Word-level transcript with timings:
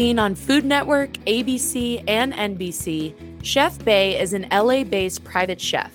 seen 0.00 0.18
on 0.18 0.34
Food 0.34 0.64
Network, 0.64 1.12
ABC, 1.26 2.02
and 2.08 2.32
NBC, 2.32 3.12
Chef 3.42 3.84
Bae 3.84 4.16
is 4.18 4.32
an 4.32 4.46
LA 4.50 4.82
based 4.82 5.22
private 5.24 5.60
chef. 5.60 5.92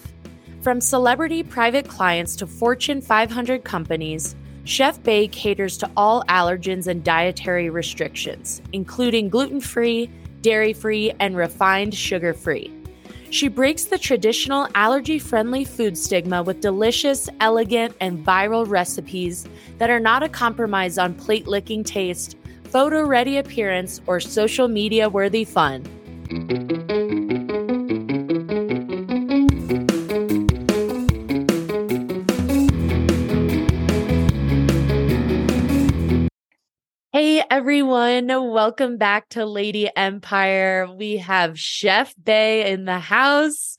From 0.61 0.79
celebrity 0.79 1.41
private 1.41 1.87
clients 1.87 2.35
to 2.35 2.45
Fortune 2.45 3.01
500 3.01 3.63
companies, 3.63 4.35
Chef 4.63 5.01
Bae 5.01 5.27
caters 5.31 5.75
to 5.79 5.89
all 5.97 6.23
allergens 6.25 6.85
and 6.85 7.03
dietary 7.03 7.71
restrictions, 7.71 8.61
including 8.73 9.27
gluten 9.27 9.59
free, 9.59 10.07
dairy 10.41 10.71
free, 10.71 11.11
and 11.19 11.35
refined 11.35 11.95
sugar 11.95 12.35
free. 12.35 12.71
She 13.31 13.47
breaks 13.47 13.85
the 13.85 13.97
traditional 13.97 14.67
allergy 14.75 15.17
friendly 15.17 15.65
food 15.65 15.97
stigma 15.97 16.43
with 16.43 16.61
delicious, 16.61 17.27
elegant, 17.39 17.95
and 17.99 18.23
viral 18.23 18.69
recipes 18.69 19.47
that 19.79 19.89
are 19.89 19.99
not 19.99 20.21
a 20.21 20.29
compromise 20.29 20.99
on 20.99 21.15
plate 21.15 21.47
licking 21.47 21.83
taste, 21.83 22.37
photo 22.75 23.05
ready 23.05 23.37
appearance, 23.37 24.01
or 24.05 24.19
social 24.19 24.67
media 24.67 25.07
worthy 25.07 25.45
fun. 25.45 25.81
Hey 37.13 37.41
everyone, 37.49 38.27
welcome 38.27 38.97
back 38.97 39.29
to 39.29 39.45
Lady 39.45 39.89
Empire. 39.95 40.85
We 40.97 41.15
have 41.15 41.57
Chef 41.57 42.13
Bae 42.21 42.65
in 42.65 42.83
the 42.83 42.99
house, 42.99 43.77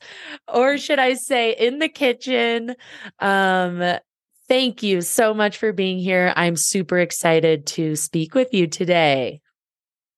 or 0.51 0.79
should 0.79 0.97
I 0.97 1.13
say 1.13 1.51
in 1.51 1.77
the 1.77 1.87
kitchen. 1.87 2.73
Um, 3.19 3.99
thank 4.47 4.83
you 4.83 5.01
so 5.01 5.33
much 5.33 5.57
for 5.57 5.73
being 5.73 5.99
here. 5.99 6.33
I'm 6.35 6.55
super 6.55 6.99
excited 6.99 7.65
to 7.67 7.95
speak 7.95 8.33
with 8.33 8.53
you 8.53 8.67
today. 8.67 9.41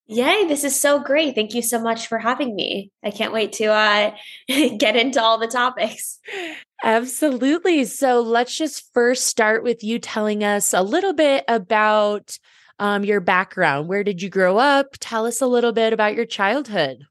Yay, 0.08 0.48
this 0.48 0.64
is 0.64 0.80
so 0.80 1.00
great. 1.00 1.36
Thank 1.36 1.54
you 1.54 1.62
so 1.62 1.80
much 1.80 2.08
for 2.08 2.18
having 2.18 2.56
me. 2.56 2.92
I 3.04 3.12
can't 3.12 3.32
wait 3.32 3.54
to 3.54 3.66
uh, 3.66 4.12
get 4.48 4.96
into 4.96 5.22
all 5.22 5.38
the 5.38 5.46
topics. 5.46 6.18
Absolutely. 6.84 7.86
So 7.86 8.22
let's 8.22 8.58
just 8.58 8.92
first 8.92 9.28
start 9.28 9.64
with 9.64 9.84
you 9.84 10.00
telling 10.00 10.44
us 10.44 10.74
a 10.74 10.82
little 10.82 11.14
bit 11.14 11.44
about 11.48 12.40
um, 12.80 13.04
your 13.04 13.20
background. 13.20 13.88
Where 13.88 14.04
did 14.04 14.22
you 14.22 14.30
grow 14.30 14.58
up? 14.58 14.96
Tell 15.00 15.28
us 15.28 15.42
a 15.42 15.48
little 15.48 15.74
bit 15.74 15.94
about 15.94 16.16
your 16.16 16.26
childhood. 16.26 17.06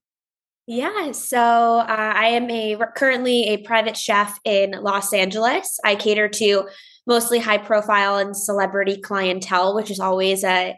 Yeah, 0.66 1.12
so 1.12 1.38
uh, 1.38 1.86
I 1.88 2.26
am 2.26 2.50
a 2.50 2.76
currently 2.94 3.44
a 3.44 3.56
private 3.58 3.96
chef 3.96 4.38
in 4.44 4.72
Los 4.72 5.14
Angeles. 5.14 5.78
I 5.82 5.94
cater 5.94 6.28
to 6.28 6.68
mostly 7.08 7.40
high 7.40 7.58
profile 7.58 8.18
and 8.18 8.36
celebrity 8.36 9.00
clientele, 9.00 9.74
which 9.74 9.90
is 9.90 9.98
always 9.98 10.44
a 10.44 10.76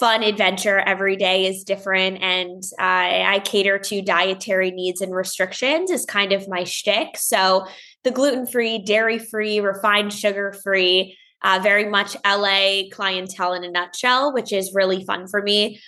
fun 0.00 0.22
adventure. 0.22 0.78
Every 0.78 1.16
day 1.16 1.46
is 1.46 1.64
different, 1.64 2.22
and 2.22 2.62
I 2.78 3.42
cater 3.44 3.78
to 3.78 4.00
dietary 4.00 4.70
needs 4.70 5.02
and 5.02 5.14
restrictions 5.14 5.90
is 5.90 6.06
kind 6.06 6.32
of 6.32 6.48
my 6.48 6.64
shtick. 6.64 7.18
So 7.18 7.66
the 8.04 8.10
gluten 8.10 8.46
free, 8.46 8.78
dairy 8.78 9.18
free, 9.18 9.60
refined 9.60 10.12
sugar 10.12 10.54
free 10.62 11.18
uh, 11.44 11.60
very 11.62 11.84
much 11.84 12.16
LA 12.26 12.84
clientele 12.90 13.52
in 13.52 13.64
a 13.64 13.70
nutshell, 13.70 14.32
which 14.32 14.50
is 14.50 14.72
really 14.74 15.04
fun 15.04 15.28
for 15.28 15.42
me. 15.42 15.78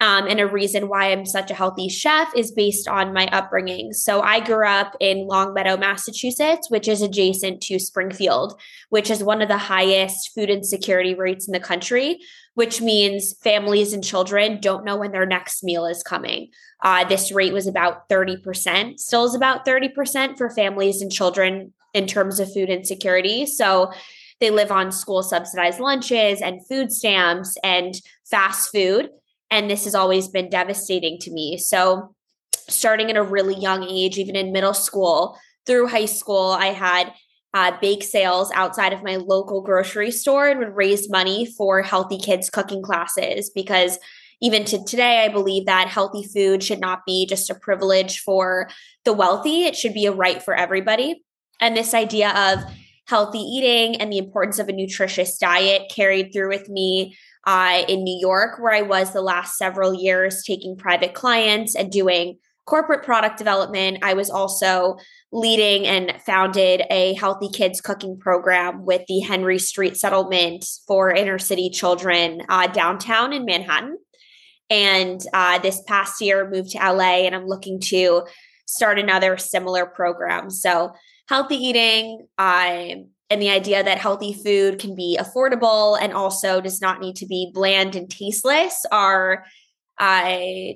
Um, 0.00 0.26
and 0.26 0.40
a 0.40 0.46
reason 0.46 0.88
why 0.88 1.12
I'm 1.12 1.26
such 1.26 1.50
a 1.50 1.54
healthy 1.54 1.90
chef 1.90 2.32
is 2.34 2.52
based 2.52 2.88
on 2.88 3.12
my 3.12 3.26
upbringing. 3.26 3.92
So 3.92 4.22
I 4.22 4.40
grew 4.40 4.66
up 4.66 4.96
in 4.98 5.26
Longmeadow, 5.26 5.76
Massachusetts, 5.76 6.70
which 6.70 6.88
is 6.88 7.02
adjacent 7.02 7.60
to 7.62 7.78
Springfield, 7.78 8.58
which 8.88 9.10
is 9.10 9.22
one 9.22 9.42
of 9.42 9.48
the 9.48 9.58
highest 9.58 10.30
food 10.34 10.48
insecurity 10.48 11.14
rates 11.14 11.46
in 11.46 11.52
the 11.52 11.60
country, 11.60 12.18
which 12.54 12.80
means 12.80 13.34
families 13.42 13.92
and 13.92 14.02
children 14.02 14.58
don't 14.60 14.86
know 14.86 14.96
when 14.96 15.12
their 15.12 15.26
next 15.26 15.62
meal 15.62 15.84
is 15.84 16.02
coming. 16.02 16.48
Uh, 16.82 17.04
this 17.04 17.30
rate 17.30 17.52
was 17.52 17.66
about 17.66 18.08
30%, 18.08 18.98
still 18.98 19.24
is 19.24 19.34
about 19.34 19.66
30% 19.66 20.38
for 20.38 20.48
families 20.48 21.02
and 21.02 21.12
children 21.12 21.74
in 21.92 22.06
terms 22.06 22.40
of 22.40 22.52
food 22.52 22.70
insecurity. 22.70 23.44
So 23.44 23.92
they 24.40 24.50
live 24.50 24.72
on 24.72 24.90
school 24.90 25.22
subsidized 25.22 25.80
lunches 25.80 26.40
and 26.40 26.66
food 26.66 26.90
stamps 26.90 27.56
and 27.62 27.94
fast 28.24 28.70
food. 28.72 29.10
And 29.50 29.70
this 29.70 29.84
has 29.84 29.94
always 29.94 30.28
been 30.28 30.48
devastating 30.48 31.18
to 31.20 31.30
me. 31.30 31.58
So, 31.58 32.14
starting 32.68 33.10
at 33.10 33.16
a 33.16 33.22
really 33.22 33.56
young 33.56 33.82
age, 33.84 34.16
even 34.18 34.36
in 34.36 34.52
middle 34.52 34.74
school 34.74 35.36
through 35.66 35.88
high 35.88 36.06
school, 36.06 36.50
I 36.50 36.66
had 36.66 37.12
uh, 37.52 37.72
bake 37.80 38.04
sales 38.04 38.50
outside 38.54 38.92
of 38.92 39.02
my 39.02 39.16
local 39.16 39.60
grocery 39.60 40.10
store 40.10 40.48
and 40.48 40.60
would 40.60 40.76
raise 40.76 41.10
money 41.10 41.46
for 41.46 41.82
healthy 41.82 42.18
kids 42.18 42.48
cooking 42.48 42.82
classes 42.82 43.50
because 43.50 43.98
even 44.40 44.64
to 44.66 44.82
today, 44.84 45.24
I 45.24 45.28
believe 45.28 45.66
that 45.66 45.88
healthy 45.88 46.26
food 46.26 46.62
should 46.62 46.80
not 46.80 47.04
be 47.06 47.26
just 47.26 47.50
a 47.50 47.54
privilege 47.54 48.20
for 48.20 48.70
the 49.04 49.12
wealthy. 49.12 49.64
It 49.64 49.76
should 49.76 49.92
be 49.92 50.06
a 50.06 50.12
right 50.12 50.42
for 50.42 50.54
everybody. 50.54 51.22
And 51.60 51.76
this 51.76 51.92
idea 51.92 52.30
of 52.30 52.60
healthy 53.06 53.40
eating 53.40 54.00
and 54.00 54.10
the 54.10 54.18
importance 54.18 54.58
of 54.58 54.68
a 54.68 54.72
nutritious 54.72 55.36
diet 55.36 55.90
carried 55.94 56.32
through 56.32 56.48
with 56.48 56.68
me 56.68 57.16
uh, 57.50 57.82
in 57.88 58.04
New 58.04 58.16
York, 58.20 58.60
where 58.60 58.72
I 58.72 58.82
was 58.82 59.12
the 59.12 59.22
last 59.22 59.58
several 59.58 59.92
years 59.92 60.44
taking 60.44 60.76
private 60.76 61.14
clients 61.14 61.74
and 61.74 61.90
doing 61.90 62.38
corporate 62.64 63.02
product 63.02 63.38
development. 63.38 63.98
I 64.04 64.14
was 64.14 64.30
also 64.30 64.98
leading 65.32 65.84
and 65.84 66.14
founded 66.24 66.84
a 66.90 67.14
healthy 67.14 67.48
kids 67.52 67.80
cooking 67.80 68.16
program 68.20 68.84
with 68.84 69.02
the 69.08 69.18
Henry 69.18 69.58
Street 69.58 69.96
Settlement 69.96 70.64
for 70.86 71.10
inner 71.10 71.40
city 71.40 71.70
children 71.70 72.42
uh, 72.48 72.68
downtown 72.68 73.32
in 73.32 73.44
Manhattan. 73.46 73.98
And 74.70 75.20
uh, 75.34 75.58
this 75.58 75.82
past 75.88 76.20
year, 76.20 76.48
moved 76.48 76.70
to 76.70 76.78
LA, 76.78 77.26
and 77.26 77.34
I'm 77.34 77.48
looking 77.48 77.80
to 77.86 78.28
start 78.66 79.00
another 79.00 79.36
similar 79.38 79.86
program. 79.86 80.50
So 80.50 80.92
healthy 81.28 81.56
eating 81.56 82.28
um, 82.38 83.08
and 83.30 83.40
the 83.40 83.48
idea 83.48 83.82
that 83.82 83.98
healthy 83.98 84.34
food 84.34 84.80
can 84.80 84.96
be 84.96 85.16
affordable 85.18 85.96
and 86.00 86.12
also 86.12 86.60
does 86.60 86.80
not 86.80 87.00
need 87.00 87.14
to 87.16 87.26
be 87.26 87.50
bland 87.54 87.94
and 87.94 88.10
tasteless 88.10 88.84
are 88.90 89.44
I 89.98 90.74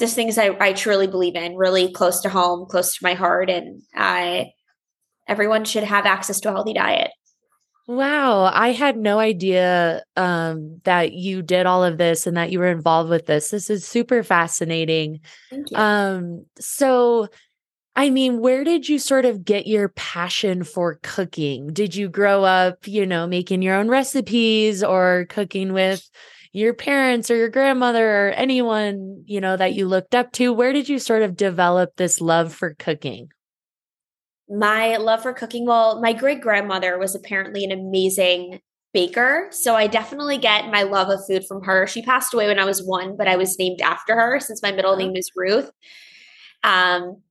just 0.00 0.14
things 0.14 0.36
I, 0.36 0.56
I 0.60 0.72
truly 0.72 1.06
believe 1.06 1.36
in, 1.36 1.56
really 1.56 1.90
close 1.92 2.20
to 2.22 2.28
home, 2.28 2.66
close 2.68 2.96
to 2.96 3.04
my 3.04 3.14
heart, 3.14 3.48
and 3.48 3.82
I 3.94 4.50
everyone 5.28 5.64
should 5.64 5.84
have 5.84 6.06
access 6.06 6.40
to 6.40 6.48
a 6.50 6.52
healthy 6.52 6.74
diet. 6.74 7.10
Wow, 7.88 8.50
I 8.52 8.72
had 8.72 8.96
no 8.96 9.20
idea 9.20 10.02
um, 10.16 10.80
that 10.82 11.12
you 11.12 11.40
did 11.40 11.66
all 11.66 11.84
of 11.84 11.98
this 11.98 12.26
and 12.26 12.36
that 12.36 12.50
you 12.50 12.58
were 12.58 12.66
involved 12.66 13.10
with 13.10 13.26
this. 13.26 13.50
This 13.50 13.70
is 13.70 13.86
super 13.86 14.24
fascinating. 14.24 15.20
Um, 15.72 16.46
so 16.58 17.28
I 17.98 18.10
mean, 18.10 18.40
where 18.40 18.62
did 18.62 18.90
you 18.90 18.98
sort 18.98 19.24
of 19.24 19.42
get 19.42 19.66
your 19.66 19.88
passion 19.88 20.64
for 20.64 21.00
cooking? 21.02 21.72
Did 21.72 21.96
you 21.96 22.10
grow 22.10 22.44
up, 22.44 22.86
you 22.86 23.06
know, 23.06 23.26
making 23.26 23.62
your 23.62 23.74
own 23.74 23.88
recipes 23.88 24.84
or 24.84 25.24
cooking 25.30 25.72
with 25.72 26.08
your 26.52 26.74
parents 26.74 27.30
or 27.30 27.36
your 27.36 27.48
grandmother 27.48 28.28
or 28.28 28.30
anyone, 28.32 29.24
you 29.26 29.40
know, 29.40 29.56
that 29.56 29.72
you 29.72 29.88
looked 29.88 30.14
up 30.14 30.30
to? 30.32 30.52
Where 30.52 30.74
did 30.74 30.90
you 30.90 30.98
sort 30.98 31.22
of 31.22 31.36
develop 31.36 31.96
this 31.96 32.20
love 32.20 32.52
for 32.52 32.74
cooking? 32.74 33.28
My 34.46 34.98
love 34.98 35.22
for 35.22 35.32
cooking, 35.32 35.64
well, 35.64 36.00
my 36.02 36.12
great 36.12 36.42
grandmother 36.42 36.98
was 36.98 37.14
apparently 37.14 37.64
an 37.64 37.72
amazing 37.72 38.60
baker. 38.92 39.48
So 39.52 39.74
I 39.74 39.86
definitely 39.86 40.36
get 40.36 40.70
my 40.70 40.82
love 40.82 41.08
of 41.08 41.20
food 41.26 41.46
from 41.48 41.62
her. 41.64 41.86
She 41.86 42.02
passed 42.02 42.34
away 42.34 42.46
when 42.46 42.58
I 42.58 42.66
was 42.66 42.82
one, 42.82 43.16
but 43.16 43.26
I 43.26 43.36
was 43.36 43.58
named 43.58 43.80
after 43.80 44.14
her 44.14 44.38
since 44.38 44.62
my 44.62 44.70
middle 44.70 44.96
name 44.96 45.16
is 45.16 45.30
Ruth. 45.34 45.70
Um, 46.62 47.22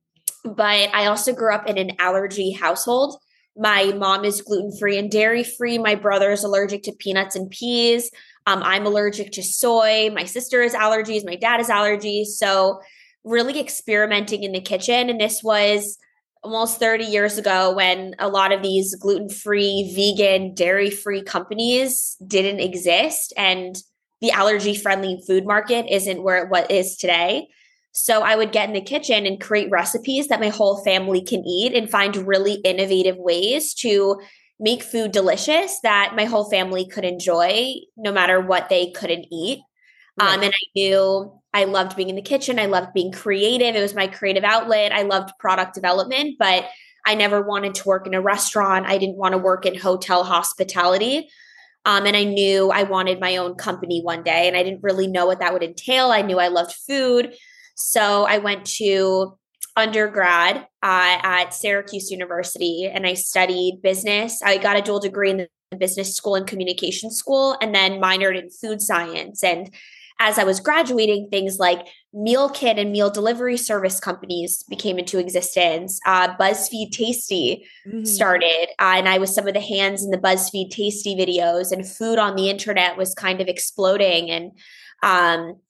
but 0.46 0.94
I 0.94 1.06
also 1.06 1.32
grew 1.32 1.54
up 1.54 1.68
in 1.68 1.78
an 1.78 1.92
allergy 1.98 2.52
household. 2.52 3.20
My 3.56 3.92
mom 3.96 4.24
is 4.24 4.42
gluten 4.42 4.76
free 4.78 4.98
and 4.98 5.10
dairy 5.10 5.42
free. 5.42 5.78
My 5.78 5.94
brother 5.94 6.30
is 6.30 6.44
allergic 6.44 6.82
to 6.84 6.92
peanuts 6.92 7.36
and 7.36 7.50
peas. 7.50 8.10
Um, 8.46 8.62
I'm 8.62 8.86
allergic 8.86 9.32
to 9.32 9.42
soy. 9.42 10.10
My 10.14 10.24
sister 10.24 10.62
has 10.62 10.74
allergies. 10.74 11.24
My 11.24 11.36
dad 11.36 11.58
has 11.58 11.68
allergies. 11.68 12.26
So, 12.26 12.80
really 13.24 13.58
experimenting 13.58 14.44
in 14.44 14.52
the 14.52 14.60
kitchen. 14.60 15.10
And 15.10 15.20
this 15.20 15.42
was 15.42 15.98
almost 16.44 16.78
30 16.78 17.04
years 17.04 17.38
ago 17.38 17.74
when 17.74 18.14
a 18.20 18.28
lot 18.28 18.52
of 18.52 18.62
these 18.62 18.94
gluten 18.94 19.28
free, 19.28 19.92
vegan, 19.96 20.54
dairy 20.54 20.90
free 20.90 21.22
companies 21.22 22.16
didn't 22.24 22.60
exist. 22.60 23.32
And 23.36 23.76
the 24.20 24.30
allergy 24.30 24.76
friendly 24.76 25.20
food 25.26 25.44
market 25.44 25.86
isn't 25.90 26.22
where 26.22 26.48
it 26.52 26.70
is 26.70 26.96
today. 26.96 27.48
So 27.96 28.22
I 28.22 28.36
would 28.36 28.52
get 28.52 28.68
in 28.68 28.74
the 28.74 28.80
kitchen 28.80 29.24
and 29.26 29.40
create 29.40 29.70
recipes 29.70 30.28
that 30.28 30.40
my 30.40 30.50
whole 30.50 30.84
family 30.84 31.22
can 31.22 31.44
eat 31.46 31.72
and 31.72 31.90
find 31.90 32.14
really 32.14 32.54
innovative 32.54 33.16
ways 33.16 33.72
to 33.74 34.20
make 34.60 34.82
food 34.82 35.12
delicious 35.12 35.80
that 35.82 36.14
my 36.14 36.24
whole 36.24 36.48
family 36.50 36.86
could 36.86 37.04
enjoy 37.04 37.72
no 37.96 38.12
matter 38.12 38.40
what 38.40 38.68
they 38.68 38.90
couldn't 38.90 39.26
eat. 39.32 39.60
Right. 40.18 40.34
Um, 40.34 40.42
and 40.42 40.52
I 40.52 40.66
knew 40.74 41.40
I 41.54 41.64
loved 41.64 41.96
being 41.96 42.10
in 42.10 42.16
the 42.16 42.22
kitchen. 42.22 42.58
I 42.58 42.66
loved 42.66 42.92
being 42.92 43.12
creative. 43.12 43.74
It 43.74 43.80
was 43.80 43.94
my 43.94 44.06
creative 44.06 44.44
outlet. 44.44 44.92
I 44.92 45.02
loved 45.02 45.32
product 45.38 45.74
development, 45.74 46.36
but 46.38 46.66
I 47.06 47.14
never 47.14 47.40
wanted 47.40 47.76
to 47.76 47.88
work 47.88 48.06
in 48.06 48.14
a 48.14 48.20
restaurant. 48.20 48.86
I 48.86 48.98
didn't 48.98 49.16
want 49.16 49.32
to 49.32 49.38
work 49.38 49.64
in 49.64 49.78
hotel 49.78 50.22
hospitality. 50.24 51.30
Um, 51.86 52.04
and 52.04 52.16
I 52.16 52.24
knew 52.24 52.70
I 52.70 52.82
wanted 52.82 53.20
my 53.20 53.36
own 53.36 53.54
company 53.54 54.02
one 54.02 54.22
day, 54.22 54.48
and 54.48 54.56
I 54.56 54.64
didn't 54.64 54.82
really 54.82 55.06
know 55.06 55.24
what 55.24 55.38
that 55.38 55.52
would 55.52 55.62
entail. 55.62 56.10
I 56.10 56.22
knew 56.22 56.38
I 56.38 56.48
loved 56.48 56.72
food. 56.72 57.32
So 57.76 58.24
I 58.24 58.38
went 58.38 58.66
to 58.78 59.38
undergrad 59.76 60.56
uh, 60.82 61.18
at 61.22 61.54
Syracuse 61.54 62.10
University 62.10 62.90
and 62.92 63.06
I 63.06 63.14
studied 63.14 63.80
business. 63.82 64.40
I 64.42 64.56
got 64.56 64.76
a 64.76 64.82
dual 64.82 65.00
degree 65.00 65.30
in 65.30 65.36
the 65.70 65.76
business 65.76 66.16
school 66.16 66.34
and 66.34 66.46
communication 66.46 67.10
school, 67.10 67.56
and 67.60 67.74
then 67.74 68.00
minored 68.00 68.40
in 68.40 68.50
food 68.50 68.80
science. 68.80 69.42
And 69.44 69.74
as 70.18 70.38
I 70.38 70.44
was 70.44 70.60
graduating, 70.60 71.28
things 71.30 71.58
like 71.58 71.86
meal 72.14 72.48
kit 72.48 72.78
and 72.78 72.90
meal 72.90 73.10
delivery 73.10 73.58
service 73.58 74.00
companies 74.00 74.62
became 74.62 74.98
into 74.98 75.18
existence. 75.18 76.00
Uh, 76.06 76.34
BuzzFeed 76.36 76.92
Tasty 76.92 77.66
mm-hmm. 77.86 78.04
started, 78.04 78.68
uh, 78.80 78.94
and 78.96 79.08
I 79.08 79.18
was 79.18 79.34
some 79.34 79.46
of 79.46 79.52
the 79.52 79.60
hands 79.60 80.02
in 80.02 80.10
the 80.10 80.18
BuzzFeed 80.18 80.70
Tasty 80.70 81.14
videos, 81.14 81.70
and 81.70 81.86
food 81.86 82.18
on 82.18 82.34
the 82.34 82.48
internet 82.48 82.96
was 82.96 83.14
kind 83.14 83.42
of 83.42 83.48
exploding. 83.48 84.30
And 84.30 84.52
um, 85.02 85.60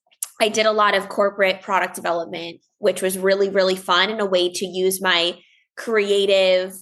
I 0.40 0.48
did 0.48 0.66
a 0.66 0.72
lot 0.72 0.94
of 0.94 1.08
corporate 1.08 1.62
product 1.62 1.94
development, 1.94 2.60
which 2.78 3.02
was 3.02 3.18
really, 3.18 3.48
really 3.48 3.76
fun 3.76 4.10
and 4.10 4.20
a 4.20 4.26
way 4.26 4.50
to 4.52 4.66
use 4.66 5.00
my 5.00 5.38
creative 5.76 6.74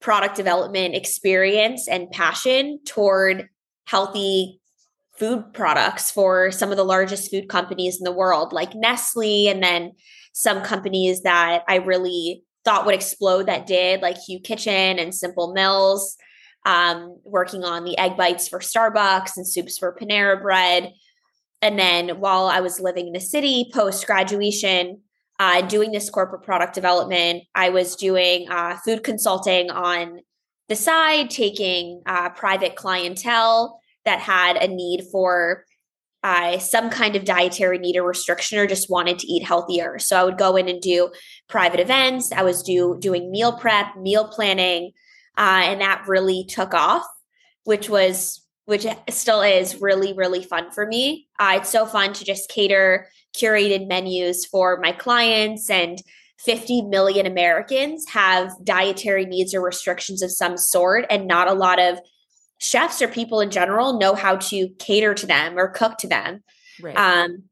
product 0.00 0.36
development 0.36 0.94
experience 0.94 1.88
and 1.88 2.10
passion 2.10 2.78
toward 2.84 3.48
healthy 3.86 4.60
food 5.18 5.52
products 5.52 6.10
for 6.10 6.50
some 6.50 6.70
of 6.70 6.76
the 6.76 6.84
largest 6.84 7.30
food 7.30 7.48
companies 7.48 7.98
in 7.98 8.04
the 8.04 8.12
world, 8.12 8.52
like 8.52 8.74
Nestle, 8.74 9.48
and 9.48 9.62
then 9.62 9.92
some 10.32 10.62
companies 10.62 11.22
that 11.22 11.62
I 11.68 11.76
really 11.76 12.42
thought 12.64 12.86
would 12.86 12.94
explode 12.94 13.46
that 13.46 13.66
did, 13.66 14.02
like 14.02 14.16
Hu 14.26 14.40
Kitchen 14.40 14.98
and 14.98 15.14
Simple 15.14 15.52
Mills, 15.52 16.16
um, 16.66 17.18
working 17.24 17.64
on 17.64 17.84
the 17.84 17.96
egg 17.98 18.16
bites 18.16 18.48
for 18.48 18.58
Starbucks 18.58 19.36
and 19.36 19.46
soups 19.46 19.78
for 19.78 19.96
Panera 19.96 20.40
Bread. 20.40 20.92
And 21.64 21.78
then 21.78 22.20
while 22.20 22.46
I 22.46 22.60
was 22.60 22.78
living 22.78 23.06
in 23.06 23.14
the 23.14 23.20
city 23.20 23.70
post 23.72 24.06
graduation, 24.06 25.00
uh, 25.40 25.62
doing 25.62 25.92
this 25.92 26.10
corporate 26.10 26.42
product 26.42 26.74
development, 26.74 27.44
I 27.54 27.70
was 27.70 27.96
doing 27.96 28.46
uh, 28.50 28.76
food 28.84 29.02
consulting 29.02 29.70
on 29.70 30.20
the 30.68 30.76
side, 30.76 31.30
taking 31.30 32.02
uh, 32.04 32.28
private 32.28 32.76
clientele 32.76 33.80
that 34.04 34.20
had 34.20 34.58
a 34.58 34.68
need 34.68 35.06
for 35.10 35.64
uh, 36.22 36.58
some 36.58 36.90
kind 36.90 37.16
of 37.16 37.24
dietary 37.24 37.78
need 37.78 37.96
or 37.96 38.06
restriction 38.06 38.58
or 38.58 38.66
just 38.66 38.90
wanted 38.90 39.18
to 39.20 39.26
eat 39.26 39.42
healthier. 39.42 39.98
So 39.98 40.18
I 40.18 40.24
would 40.24 40.36
go 40.36 40.56
in 40.56 40.68
and 40.68 40.82
do 40.82 41.12
private 41.48 41.80
events. 41.80 42.30
I 42.30 42.42
was 42.42 42.62
do 42.62 42.98
doing 43.00 43.30
meal 43.30 43.58
prep, 43.58 43.96
meal 43.96 44.28
planning, 44.28 44.92
uh, 45.38 45.62
and 45.64 45.80
that 45.80 46.04
really 46.06 46.44
took 46.44 46.74
off, 46.74 47.06
which 47.64 47.88
was 47.88 48.43
which 48.66 48.86
still 49.10 49.42
is 49.42 49.80
really 49.80 50.12
really 50.12 50.42
fun 50.42 50.70
for 50.70 50.86
me. 50.86 51.28
Uh, 51.38 51.54
it's 51.56 51.70
so 51.70 51.86
fun 51.86 52.12
to 52.12 52.24
just 52.24 52.48
cater 52.48 53.08
curated 53.36 53.88
menus 53.88 54.46
for 54.46 54.78
my 54.80 54.92
clients 54.92 55.68
and 55.68 56.00
50 56.38 56.82
million 56.82 57.26
Americans 57.26 58.08
have 58.10 58.52
dietary 58.62 59.24
needs 59.24 59.54
or 59.54 59.62
restrictions 59.62 60.22
of 60.22 60.30
some 60.30 60.56
sort 60.56 61.06
and 61.08 61.26
not 61.26 61.48
a 61.48 61.54
lot 61.54 61.80
of 61.80 61.98
chefs 62.58 63.00
or 63.00 63.08
people 63.08 63.40
in 63.40 63.50
general 63.50 63.98
know 63.98 64.14
how 64.14 64.36
to 64.36 64.68
cater 64.78 65.14
to 65.14 65.26
them 65.26 65.58
or 65.58 65.68
cook 65.68 65.98
to 65.98 66.08
them. 66.08 66.42
Right. 66.82 66.96
Um, 66.96 67.44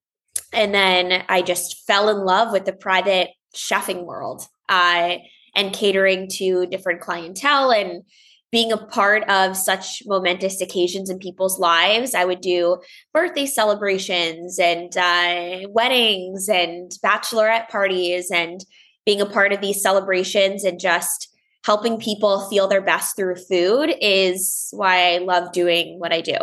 and 0.52 0.74
then 0.74 1.24
I 1.28 1.42
just 1.42 1.86
fell 1.86 2.08
in 2.08 2.24
love 2.24 2.52
with 2.52 2.64
the 2.64 2.72
private 2.72 3.30
chefing 3.56 4.04
world 4.04 4.46
uh, 4.68 5.16
and 5.54 5.72
catering 5.72 6.28
to 6.28 6.66
different 6.66 7.00
clientele 7.00 7.70
and 7.70 8.02
being 8.52 8.70
a 8.70 8.76
part 8.76 9.24
of 9.30 9.56
such 9.56 10.02
momentous 10.04 10.60
occasions 10.60 11.08
in 11.08 11.18
people's 11.18 11.58
lives. 11.58 12.14
I 12.14 12.26
would 12.26 12.42
do 12.42 12.80
birthday 13.12 13.46
celebrations 13.46 14.58
and 14.58 14.94
uh, 14.96 15.66
weddings 15.70 16.50
and 16.50 16.92
bachelorette 17.02 17.70
parties 17.70 18.30
and 18.30 18.62
being 19.06 19.22
a 19.22 19.26
part 19.26 19.52
of 19.52 19.62
these 19.62 19.82
celebrations 19.82 20.64
and 20.64 20.78
just 20.78 21.34
helping 21.64 21.98
people 21.98 22.48
feel 22.50 22.68
their 22.68 22.82
best 22.82 23.16
through 23.16 23.36
food 23.36 23.94
is 24.00 24.68
why 24.72 25.14
I 25.14 25.18
love 25.18 25.52
doing 25.52 25.98
what 25.98 26.12
I 26.12 26.20
do. 26.20 26.36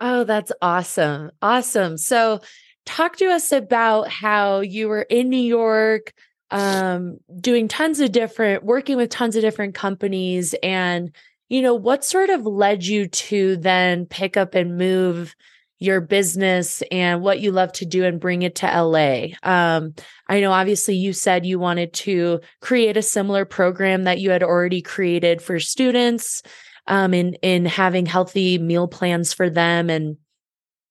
Oh, 0.00 0.22
that's 0.22 0.52
awesome. 0.62 1.32
Awesome. 1.42 1.96
So, 1.96 2.40
talk 2.86 3.16
to 3.16 3.26
us 3.26 3.52
about 3.52 4.08
how 4.08 4.60
you 4.60 4.88
were 4.88 5.02
in 5.02 5.28
New 5.28 5.36
York 5.36 6.14
um 6.50 7.18
doing 7.40 7.68
tons 7.68 8.00
of 8.00 8.10
different 8.10 8.64
working 8.64 8.96
with 8.96 9.10
tons 9.10 9.36
of 9.36 9.42
different 9.42 9.74
companies 9.74 10.54
and 10.62 11.14
you 11.48 11.60
know 11.60 11.74
what 11.74 12.04
sort 12.04 12.30
of 12.30 12.46
led 12.46 12.84
you 12.84 13.06
to 13.08 13.56
then 13.56 14.06
pick 14.06 14.36
up 14.36 14.54
and 14.54 14.76
move 14.76 15.34
your 15.78 16.00
business 16.00 16.82
and 16.90 17.22
what 17.22 17.40
you 17.40 17.52
love 17.52 17.72
to 17.72 17.86
do 17.86 18.04
and 18.04 18.20
bring 18.20 18.42
it 18.42 18.56
to 18.56 18.66
LA. 18.66 19.28
Um, 19.42 19.94
I 20.28 20.40
know 20.40 20.52
obviously 20.52 20.96
you 20.96 21.12
said 21.12 21.46
you 21.46 21.58
wanted 21.58 21.92
to 21.94 22.40
create 22.60 22.96
a 22.96 23.02
similar 23.02 23.44
program 23.44 24.04
that 24.04 24.18
you 24.18 24.30
had 24.30 24.42
already 24.42 24.82
created 24.82 25.40
for 25.40 25.60
students 25.60 26.42
um, 26.88 27.14
in 27.14 27.34
in 27.42 27.64
having 27.64 28.06
healthy 28.06 28.58
meal 28.58 28.88
plans 28.88 29.32
for 29.32 29.48
them 29.48 29.88
and 29.88 30.16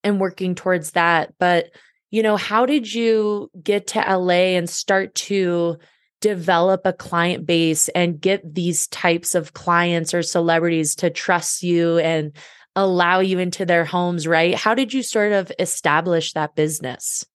and 0.04 0.22
working 0.22 0.56
towards 0.56 0.92
that. 0.92 1.34
But 1.38 1.72
you 2.10 2.24
know, 2.24 2.38
how 2.38 2.66
did 2.66 2.92
you 2.94 3.52
get 3.62 3.88
to 3.88 4.00
LA 4.00 4.56
and 4.56 4.70
start 4.70 5.14
to 5.16 5.78
develop 6.22 6.82
a 6.86 6.94
client 6.94 7.46
base 7.46 7.90
and 7.90 8.20
get 8.20 8.56
these 8.56 8.88
types 8.88 9.36
of 9.36 9.54
clients 9.54 10.14
or 10.14 10.24
celebrities 10.24 10.96
to 10.96 11.10
trust 11.10 11.64
you 11.64 11.98
and 12.00 12.36
allow 12.76 13.20
you 13.20 13.40
into 13.40 13.66
their 13.66 13.86
homes, 13.86 14.28
right? 14.28 14.56
How 14.56 14.74
did 14.74 14.94
you 14.94 15.04
sort 15.04 15.32
of 15.32 15.52
establish 15.60 16.34
that 16.34 16.56
business? 16.56 17.26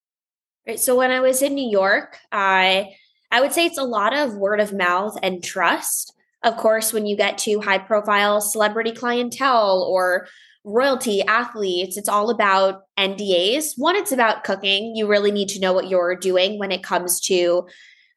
Right. 0.66 0.78
So 0.78 0.96
when 0.96 1.10
I 1.10 1.20
was 1.20 1.42
in 1.42 1.54
New 1.54 1.68
York, 1.68 2.18
I 2.30 2.90
I 3.30 3.40
would 3.40 3.52
say 3.52 3.66
it's 3.66 3.78
a 3.78 3.84
lot 3.84 4.14
of 4.14 4.36
word 4.36 4.60
of 4.60 4.72
mouth 4.72 5.18
and 5.22 5.42
trust. 5.42 6.14
Of 6.44 6.56
course, 6.56 6.92
when 6.92 7.06
you 7.06 7.16
get 7.16 7.38
to 7.38 7.60
high 7.60 7.78
profile 7.78 8.40
celebrity 8.40 8.92
clientele 8.92 9.86
or 9.88 10.26
royalty 10.64 11.22
athletes, 11.22 11.96
it's 11.96 12.08
all 12.08 12.30
about 12.30 12.82
NDAs. 12.98 13.72
One, 13.76 13.96
it's 13.96 14.12
about 14.12 14.44
cooking. 14.44 14.94
You 14.94 15.08
really 15.08 15.32
need 15.32 15.48
to 15.50 15.60
know 15.60 15.72
what 15.72 15.88
you're 15.88 16.16
doing 16.16 16.58
when 16.58 16.70
it 16.70 16.82
comes 16.82 17.20
to 17.22 17.66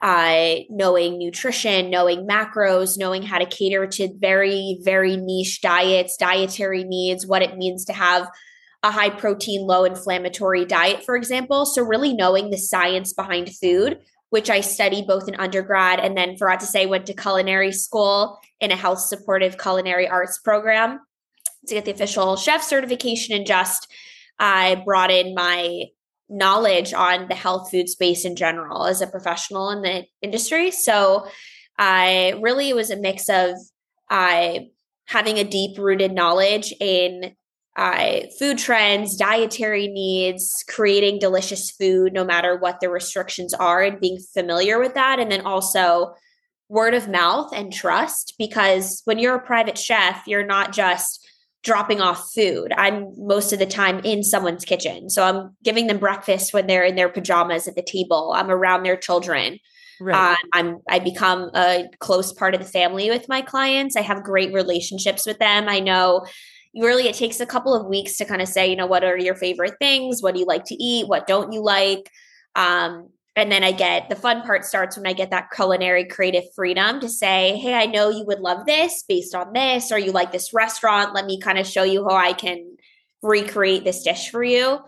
uh, 0.01 0.55
knowing 0.69 1.17
nutrition, 1.17 1.89
knowing 1.89 2.27
macros, 2.27 2.97
knowing 2.97 3.23
how 3.23 3.39
to 3.39 3.45
cater 3.45 3.87
to 3.87 4.13
very, 4.19 4.79
very 4.83 5.17
niche 5.17 5.61
diets, 5.61 6.17
dietary 6.17 6.83
needs, 6.83 7.25
what 7.25 7.41
it 7.41 7.57
means 7.57 7.85
to 7.85 7.93
have 7.93 8.29
a 8.83 8.91
high 8.91 9.09
protein, 9.09 9.65
low 9.65 9.83
inflammatory 9.83 10.65
diet, 10.65 11.03
for 11.03 11.15
example. 11.15 11.65
So, 11.65 11.81
really 11.81 12.13
knowing 12.13 12.51
the 12.51 12.57
science 12.57 13.13
behind 13.13 13.49
food, 13.55 13.97
which 14.29 14.51
I 14.51 14.61
studied 14.61 15.07
both 15.07 15.27
in 15.27 15.35
undergrad 15.35 15.99
and 15.99 16.15
then 16.15 16.37
forgot 16.37 16.59
to 16.59 16.67
say, 16.67 16.85
went 16.85 17.07
to 17.07 17.13
culinary 17.13 17.71
school 17.71 18.39
in 18.59 18.69
a 18.69 18.75
health 18.75 18.99
supportive 18.99 19.57
culinary 19.57 20.07
arts 20.07 20.37
program 20.37 20.99
to 21.67 21.75
get 21.75 21.85
the 21.85 21.91
official 21.91 22.35
chef 22.35 22.63
certification 22.63 23.35
and 23.35 23.45
just 23.45 23.87
I 24.39 24.81
brought 24.85 25.11
in 25.11 25.33
my 25.33 25.85
knowledge 26.27 26.93
on 26.93 27.27
the 27.27 27.35
health 27.35 27.69
food 27.71 27.87
space 27.87 28.25
in 28.25 28.35
general 28.35 28.85
as 28.85 29.01
a 29.01 29.07
professional 29.07 29.69
in 29.69 29.81
the 29.81 30.05
industry. 30.21 30.71
So 30.71 31.27
I 31.77 32.39
really 32.41 32.73
was 32.73 32.89
a 32.89 32.95
mix 32.95 33.29
of 33.29 33.55
I 34.09 34.69
having 35.07 35.37
a 35.37 35.43
deep 35.43 35.77
rooted 35.77 36.13
knowledge 36.13 36.73
in 36.79 37.35
uh, 37.77 38.21
food 38.39 38.57
trends, 38.57 39.17
dietary 39.17 39.87
needs, 39.87 40.63
creating 40.69 41.19
delicious 41.19 41.71
food 41.71 42.13
no 42.13 42.23
matter 42.23 42.57
what 42.57 42.79
the 42.79 42.89
restrictions 42.89 43.53
are, 43.53 43.83
and 43.83 43.99
being 43.99 44.17
familiar 44.33 44.79
with 44.79 44.93
that. 44.93 45.19
And 45.19 45.31
then 45.31 45.41
also 45.41 46.15
word 46.69 46.93
of 46.93 47.09
mouth 47.09 47.51
and 47.53 47.71
trust 47.71 48.33
because 48.39 49.01
when 49.05 49.19
you're 49.19 49.35
a 49.35 49.45
private 49.45 49.77
chef, 49.77 50.23
you're 50.25 50.45
not 50.45 50.73
just 50.73 51.27
dropping 51.65 51.99
off 51.99 52.31
food. 52.33 52.71
I'm 52.77 53.11
most 53.17 53.51
of 53.51 53.59
the 53.59 53.65
time 53.65 53.99
in 54.03 54.23
someone's 54.23 54.63
kitchen. 54.63 55.09
So 55.09 55.23
I'm 55.23 55.57
giving 55.63 55.87
them 55.87 55.97
breakfast 55.97 56.53
when 56.53 56.67
they're 56.67 56.85
in 56.85 56.95
their 56.95 57.09
pajamas 57.09 57.67
at 57.67 57.75
the 57.75 57.81
table. 57.81 58.33
I'm 58.35 58.51
around 58.51 58.83
their 58.83 58.95
children. 58.95 59.59
Right. 59.99 60.33
Uh, 60.33 60.35
I'm 60.53 60.79
I 60.87 60.99
become 60.99 61.49
a 61.55 61.85
close 61.99 62.31
part 62.31 62.53
of 62.53 62.61
the 62.61 62.67
family 62.67 63.09
with 63.09 63.27
my 63.27 63.41
clients. 63.41 63.95
I 63.95 64.01
have 64.01 64.23
great 64.23 64.53
relationships 64.53 65.25
with 65.25 65.39
them. 65.39 65.67
I 65.67 65.79
know 65.79 66.25
really 66.75 67.07
it 67.07 67.15
takes 67.15 67.39
a 67.39 67.45
couple 67.45 67.73
of 67.73 67.87
weeks 67.87 68.17
to 68.17 68.25
kind 68.25 68.41
of 68.41 68.47
say, 68.47 68.69
you 68.69 68.75
know, 68.75 68.85
what 68.85 69.03
are 69.03 69.17
your 69.17 69.35
favorite 69.35 69.75
things? 69.79 70.21
What 70.21 70.35
do 70.35 70.41
you 70.41 70.45
like 70.45 70.65
to 70.65 70.75
eat? 70.75 71.07
What 71.07 71.25
don't 71.25 71.51
you 71.51 71.63
like? 71.63 72.11
Um, 72.55 73.09
and 73.35 73.51
then 73.51 73.63
I 73.63 73.71
get 73.71 74.09
the 74.09 74.15
fun 74.15 74.43
part 74.43 74.65
starts 74.65 74.97
when 74.97 75.07
I 75.07 75.13
get 75.13 75.31
that 75.31 75.51
culinary 75.51 76.05
creative 76.05 76.45
freedom 76.55 76.99
to 77.01 77.09
say, 77.09 77.57
Hey, 77.57 77.73
I 77.73 77.85
know 77.85 78.09
you 78.09 78.23
would 78.25 78.39
love 78.39 78.65
this 78.65 79.03
based 79.07 79.35
on 79.35 79.53
this, 79.53 79.91
or 79.91 79.99
you 79.99 80.11
like 80.11 80.31
this 80.31 80.53
restaurant. 80.53 81.13
Let 81.13 81.25
me 81.25 81.39
kind 81.39 81.57
of 81.57 81.67
show 81.67 81.83
you 81.83 82.07
how 82.07 82.15
I 82.15 82.33
can 82.33 82.77
recreate 83.21 83.83
this 83.83 84.03
dish 84.03 84.29
for 84.29 84.43
you. 84.43 84.79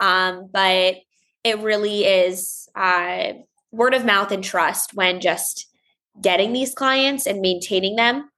Um, 0.00 0.48
but 0.52 0.96
it 1.42 1.58
really 1.60 2.04
is 2.04 2.68
uh, 2.74 3.32
word 3.72 3.94
of 3.94 4.04
mouth 4.04 4.30
and 4.30 4.44
trust 4.44 4.94
when 4.94 5.20
just 5.20 5.66
getting 6.20 6.52
these 6.52 6.74
clients 6.74 7.26
and 7.26 7.40
maintaining 7.40 7.96
them 7.96 8.28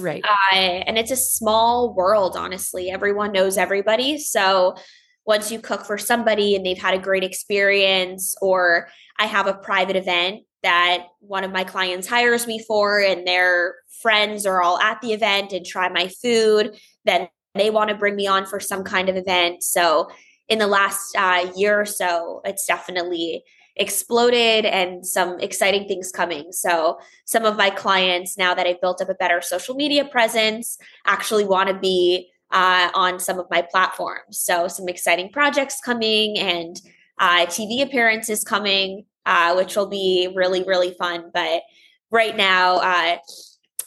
Right. 0.00 0.24
Uh, 0.24 0.54
and 0.54 0.98
it's 0.98 1.10
a 1.10 1.16
small 1.16 1.94
world, 1.94 2.36
honestly. 2.36 2.90
Everyone 2.90 3.32
knows 3.32 3.56
everybody. 3.56 4.18
So 4.18 4.76
once 5.24 5.52
you 5.52 5.60
cook 5.60 5.84
for 5.84 5.98
somebody 5.98 6.56
and 6.56 6.66
they've 6.66 6.78
had 6.78 6.94
a 6.94 6.98
great 6.98 7.24
experience, 7.24 8.34
or 8.42 8.88
I 9.18 9.26
have 9.26 9.46
a 9.46 9.54
private 9.54 9.96
event 9.96 10.42
that 10.62 11.06
one 11.20 11.44
of 11.44 11.52
my 11.52 11.62
clients 11.64 12.06
hires 12.06 12.46
me 12.46 12.58
for, 12.66 13.00
and 13.00 13.26
their 13.26 13.76
friends 14.00 14.46
are 14.46 14.62
all 14.62 14.80
at 14.80 15.00
the 15.00 15.12
event 15.12 15.52
and 15.52 15.64
try 15.64 15.88
my 15.88 16.08
food, 16.08 16.76
then 17.04 17.28
they 17.54 17.70
want 17.70 17.90
to 17.90 17.96
bring 17.96 18.16
me 18.16 18.26
on 18.26 18.46
for 18.46 18.58
some 18.58 18.82
kind 18.82 19.08
of 19.08 19.16
event. 19.16 19.62
So 19.62 20.10
in 20.48 20.58
the 20.58 20.66
last 20.66 21.14
uh, 21.16 21.50
year 21.54 21.80
or 21.80 21.86
so, 21.86 22.40
it's 22.44 22.66
definitely 22.66 23.44
exploded 23.76 24.64
and 24.64 25.06
some 25.06 25.40
exciting 25.40 25.88
things 25.88 26.12
coming. 26.12 26.52
So, 26.52 26.98
some 27.24 27.44
of 27.44 27.56
my 27.56 27.70
clients, 27.70 28.38
now 28.38 28.54
that 28.54 28.66
I've 28.66 28.80
built 28.80 29.00
up 29.00 29.08
a 29.08 29.14
better 29.14 29.40
social 29.40 29.74
media 29.74 30.04
presence, 30.04 30.78
actually 31.06 31.44
want 31.44 31.68
to 31.68 31.74
be 31.74 32.30
uh, 32.52 32.90
on 32.94 33.18
some 33.18 33.38
of 33.38 33.46
my 33.50 33.62
platforms. 33.62 34.38
So, 34.38 34.68
some 34.68 34.88
exciting 34.88 35.30
projects 35.32 35.80
coming 35.80 36.38
and 36.38 36.80
uh, 37.18 37.46
TV 37.46 37.82
appearances 37.82 38.44
coming, 38.44 39.04
uh, 39.26 39.54
which 39.54 39.76
will 39.76 39.88
be 39.88 40.32
really, 40.34 40.62
really 40.64 40.94
fun. 40.94 41.30
But 41.32 41.62
right 42.10 42.36
now, 42.36 42.76
uh, 42.76 43.18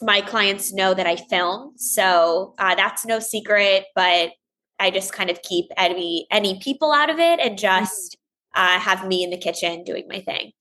my 0.01 0.21
clients 0.21 0.73
know 0.73 0.93
that 0.93 1.07
I 1.07 1.15
film. 1.15 1.73
So, 1.77 2.55
uh, 2.59 2.75
that's 2.75 3.05
no 3.05 3.19
secret, 3.19 3.85
but 3.95 4.31
I 4.79 4.91
just 4.91 5.13
kind 5.13 5.29
of 5.29 5.41
keep 5.41 5.65
any 5.75 6.27
any 6.29 6.59
people 6.59 6.91
out 6.91 7.09
of 7.09 7.19
it 7.19 7.39
and 7.39 7.51
mm-hmm. 7.51 7.83
just 7.83 8.17
uh, 8.55 8.79
have 8.79 9.07
me 9.07 9.23
in 9.23 9.29
the 9.29 9.37
kitchen 9.37 9.83
doing 9.83 10.07
my 10.07 10.21
thing. 10.21 10.51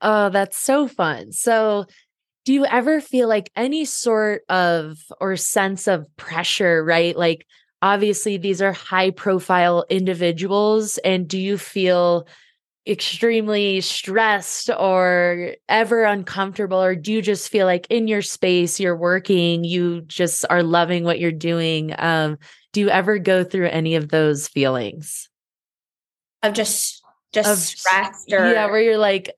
Oh, 0.00 0.30
that's 0.30 0.56
so 0.56 0.88
fun. 0.88 1.32
So, 1.32 1.86
do 2.44 2.54
you 2.54 2.64
ever 2.64 3.00
feel 3.00 3.28
like 3.28 3.50
any 3.54 3.84
sort 3.84 4.42
of 4.48 4.98
or 5.20 5.36
sense 5.36 5.86
of 5.86 6.06
pressure, 6.16 6.82
right? 6.82 7.16
Like, 7.16 7.46
obviously, 7.82 8.36
these 8.36 8.62
are 8.62 8.72
high 8.72 9.10
profile 9.10 9.84
individuals. 9.88 10.98
And 10.98 11.28
do 11.28 11.38
you 11.38 11.58
feel 11.58 12.26
extremely 12.86 13.80
stressed 13.80 14.70
or 14.70 15.54
ever 15.68 16.04
uncomfortable? 16.04 16.82
Or 16.82 16.94
do 16.94 17.12
you 17.12 17.22
just 17.22 17.50
feel 17.50 17.66
like 17.66 17.86
in 17.90 18.08
your 18.08 18.22
space, 18.22 18.80
you're 18.80 18.96
working, 18.96 19.64
you 19.64 20.02
just 20.02 20.44
are 20.50 20.62
loving 20.62 21.04
what 21.04 21.20
you're 21.20 21.32
doing? 21.32 21.94
Um, 21.98 22.38
do 22.72 22.80
you 22.80 22.88
ever 22.88 23.18
go 23.18 23.44
through 23.44 23.68
any 23.68 23.96
of 23.96 24.08
those 24.08 24.48
feelings? 24.48 25.28
Of 26.42 26.54
just 26.54 27.00
just 27.32 27.50
of, 27.50 27.58
stressed 27.58 28.32
or 28.32 28.52
yeah 28.52 28.66
where 28.66 28.80
you're 28.80 28.98
like 28.98 29.30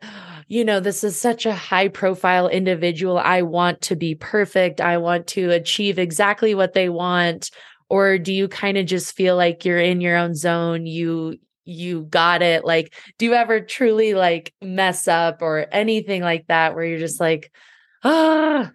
you 0.49 0.65
know 0.65 0.81
this 0.81 1.05
is 1.05 1.19
such 1.19 1.47
a 1.47 1.55
high 1.55 1.89
profile 1.89 2.49
individual 2.49 3.19
i 3.19 3.43
want 3.43 3.81
to 3.83 3.97
be 3.97 4.15
perfect 4.15 4.81
i 4.81 4.97
want 4.97 5.27
to 5.27 5.51
achieve 5.51 5.99
exactly 5.99 6.55
what 6.55 6.73
they 6.73 6.89
want 6.89 7.51
or 7.93 8.17
do 8.17 8.33
you 8.33 8.49
kind 8.49 8.79
of 8.79 8.87
just 8.87 9.15
feel 9.15 9.37
like 9.37 9.67
you're 9.67 9.79
in 9.79 10.01
your 10.01 10.17
own 10.17 10.35
zone 10.35 10.87
you 10.87 11.39
you 11.67 12.05
got 12.05 12.41
it 12.41 12.65
like 12.65 12.95
do 13.19 13.27
you 13.27 13.35
ever 13.35 13.61
truly 13.61 14.15
like 14.15 14.55
mess 14.63 15.07
up 15.07 15.43
or 15.43 15.67
anything 15.71 16.23
like 16.23 16.47
that 16.47 16.75
where 16.75 16.87
you're 16.87 16.99
just 16.99 17.21
like 17.21 17.53
ah. 18.03 18.73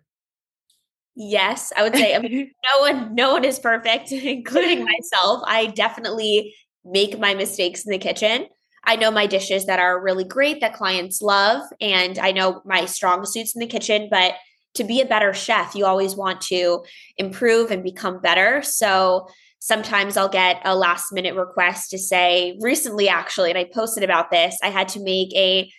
Yes 1.15 1.73
i 1.75 1.81
would 1.81 1.95
say 1.95 2.15
I 2.15 2.19
mean, 2.19 2.51
no 2.75 2.79
one 2.79 3.15
no 3.15 3.33
one 3.33 3.43
is 3.43 3.57
perfect 3.57 4.11
including 4.11 4.85
myself. 5.11 5.41
I 5.47 5.65
definitely 5.65 6.53
make 6.85 7.19
my 7.19 7.33
mistakes 7.33 7.85
in 7.85 7.91
the 7.91 7.97
kitchen. 7.97 8.45
I 8.83 8.97
know 8.97 9.09
my 9.09 9.25
dishes 9.25 9.65
that 9.65 9.79
are 9.79 10.01
really 10.01 10.23
great 10.23 10.61
that 10.61 10.75
clients 10.75 11.23
love, 11.23 11.63
and 11.81 12.19
I 12.19 12.31
know 12.31 12.61
my 12.65 12.85
strong 12.85 13.25
suits 13.25 13.55
in 13.55 13.59
the 13.59 13.67
kitchen, 13.67 14.07
but 14.11 14.35
to 14.77 14.83
be 14.83 15.01
a 15.01 15.05
better 15.05 15.33
chef, 15.33 15.75
you 15.75 15.85
always 15.85 16.15
want 16.15 16.41
to 16.41 16.83
improve 17.17 17.71
and 17.71 17.83
become 17.83 18.19
better. 18.21 18.61
So 18.63 19.27
sometimes 19.59 20.17
I'll 20.17 20.29
get 20.29 20.61
a 20.65 20.75
last 20.75 21.11
minute 21.11 21.35
request 21.35 21.91
to 21.91 21.97
say, 21.97 22.57
recently 22.61 23.09
actually, 23.09 23.49
and 23.49 23.57
I 23.57 23.65
posted 23.65 24.03
about 24.03 24.31
this, 24.31 24.57
I 24.63 24.69
had 24.69 24.87
to 24.89 25.03
make 25.03 25.33
a 25.35 25.71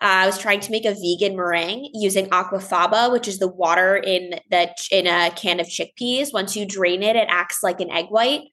uh, 0.00 0.24
I 0.24 0.26
was 0.26 0.36
trying 0.36 0.58
to 0.58 0.72
make 0.72 0.84
a 0.84 0.94
vegan 0.94 1.36
meringue 1.36 1.88
using 1.94 2.26
aquafaba, 2.30 3.12
which 3.12 3.28
is 3.28 3.38
the 3.38 3.46
water 3.46 3.96
in 3.96 4.34
the 4.50 4.74
in 4.90 5.06
a 5.06 5.30
can 5.30 5.60
of 5.60 5.68
chickpeas. 5.68 6.32
Once 6.32 6.56
you 6.56 6.66
drain 6.66 7.04
it, 7.04 7.14
it 7.14 7.28
acts 7.30 7.62
like 7.62 7.80
an 7.80 7.88
egg 7.88 8.06
white. 8.08 8.48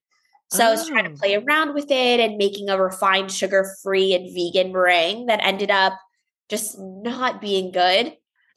So 0.52 0.64
oh. 0.64 0.68
I 0.68 0.72
was 0.72 0.88
trying 0.88 1.06
to 1.06 1.12
oh. 1.12 1.16
play 1.16 1.36
around 1.36 1.74
with 1.74 1.90
it 1.90 2.20
and 2.20 2.38
making 2.38 2.70
a 2.70 2.80
refined 2.80 3.32
sugar 3.32 3.66
free 3.82 4.14
and 4.14 4.30
vegan 4.32 4.72
meringue 4.72 5.26
that 5.26 5.44
ended 5.44 5.72
up 5.72 5.94
just 6.50 6.76
not 6.80 7.42
being 7.42 7.72
good. 7.72 8.16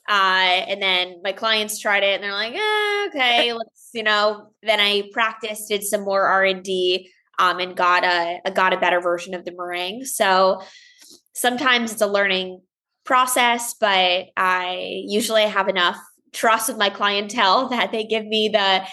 Uh, 0.09 0.65
and 0.69 0.83
then 0.83 1.21
my 1.23 1.33
clients 1.33 1.79
tried 1.79 2.03
it 2.03 2.15
and 2.15 2.25
they're 2.25 2.33
like, 2.33 2.55
eh, 2.55 3.07
okay, 3.09 3.53
let's, 3.53 3.91
you 3.95 4.03
know, 4.03 4.53
then 4.63 4.81
I 4.81 5.11
practiced, 5.13 5.69
did 5.69 5.83
some 5.83 6.03
more 6.03 6.27
R 6.27 6.45
and 6.45 6.63
D, 6.63 7.11
um, 7.39 7.61
and 7.61 7.77
got 7.77 8.05
a, 8.05 8.41
a, 8.45 8.51
got 8.51 8.73
a 8.73 8.81
better 8.81 9.01
version 9.01 9.35
of 9.35 9.45
the 9.45 9.53
meringue. 9.53 10.05
So 10.05 10.63
sometimes 11.35 11.93
it's 11.93 12.03
a 12.03 12.07
learning 12.07 12.61
process, 13.05 13.75
but 13.75 14.27
I 14.37 15.03
usually 15.07 15.45
have 15.45 15.69
enough 15.69 15.99
trust 16.33 16.69
with 16.69 16.79
my 16.79 16.91
clientele 16.91 17.69
that 17.71 17.93
they 17.93 18.05
give 18.05 18.27
me 18.27 18.49
the 18.49 18.87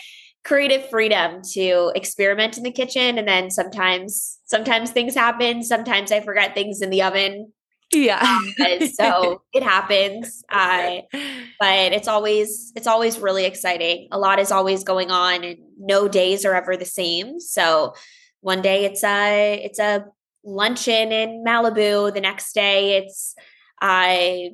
creative 0.44 0.90
freedom 0.90 1.42
to 1.54 1.92
experiment 1.96 2.58
in 2.58 2.64
the 2.64 2.72
kitchen. 2.72 3.18
And 3.18 3.28
then 3.28 3.52
sometimes 3.52 4.40
sometimes 4.50 4.90
things 4.90 5.14
happen 5.14 5.64
sometimes 5.64 6.12
i 6.12 6.20
forget 6.20 6.54
things 6.54 6.82
in 6.82 6.90
the 6.90 7.04
oven 7.04 7.54
yeah. 7.92 8.20
Um, 8.22 8.88
so 8.94 9.42
it 9.54 9.64
happens 9.64 10.44
i 10.50 11.04
but 11.60 11.92
it's 11.92 12.08
always 12.08 12.72
it's 12.76 12.88
always 12.88 13.20
really 13.20 13.46
exciting. 13.46 14.08
A 14.12 14.20
lot 14.20 14.40
is 14.40 14.52
always 14.52 14.84
going 14.84 15.12
on 15.12 15.44
and 15.44 15.58
no 15.78 16.08
days 16.08 16.46
are 16.46 16.56
ever 16.56 16.78
the 16.78 16.86
same. 16.86 17.40
So 17.40 17.94
one 18.42 18.62
day 18.62 18.86
it's 18.86 19.04
a 19.04 19.62
it's 19.64 19.80
a 19.80 20.06
luncheon 20.44 21.12
in 21.12 21.44
malibu 21.46 22.14
the 22.14 22.22
next 22.22 22.54
day 22.54 22.96
it's 22.98 23.36
i 23.82 24.52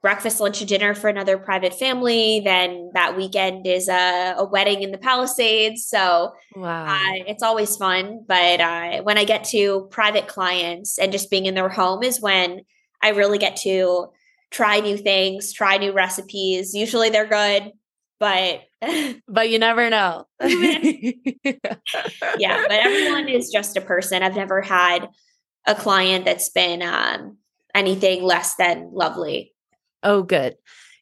breakfast, 0.00 0.40
lunch, 0.40 0.60
and 0.60 0.68
dinner 0.68 0.94
for 0.94 1.08
another 1.08 1.38
private 1.38 1.74
family. 1.74 2.40
Then 2.44 2.90
that 2.94 3.16
weekend 3.16 3.66
is 3.66 3.88
a, 3.88 4.34
a 4.36 4.44
wedding 4.44 4.82
in 4.82 4.92
the 4.92 4.98
Palisades. 4.98 5.86
So 5.86 6.32
wow. 6.54 6.86
Uh, 6.86 7.24
it's 7.26 7.42
always 7.42 7.76
fun. 7.76 8.24
But 8.26 8.60
uh, 8.60 9.02
when 9.02 9.18
I 9.18 9.24
get 9.24 9.44
to 9.44 9.88
private 9.90 10.28
clients 10.28 10.98
and 10.98 11.10
just 11.10 11.30
being 11.30 11.46
in 11.46 11.54
their 11.54 11.68
home 11.68 12.02
is 12.02 12.20
when 12.20 12.60
I 13.02 13.10
really 13.10 13.38
get 13.38 13.56
to 13.58 14.08
try 14.50 14.80
new 14.80 14.96
things, 14.96 15.52
try 15.52 15.76
new 15.76 15.92
recipes. 15.92 16.74
Usually 16.74 17.10
they're 17.10 17.26
good, 17.26 17.72
but 18.18 18.62
but 19.28 19.50
you 19.50 19.58
never 19.58 19.90
know. 19.90 20.26
yeah, 20.40 21.12
but 22.68 22.72
everyone 22.72 23.28
is 23.28 23.50
just 23.50 23.76
a 23.76 23.80
person. 23.80 24.22
I've 24.22 24.36
never 24.36 24.62
had 24.62 25.08
a 25.66 25.74
client 25.74 26.24
that's 26.24 26.50
been 26.50 26.82
um, 26.82 27.38
anything 27.74 28.22
less 28.22 28.54
than 28.54 28.90
lovely. 28.92 29.52
Oh, 30.02 30.22
good. 30.22 30.56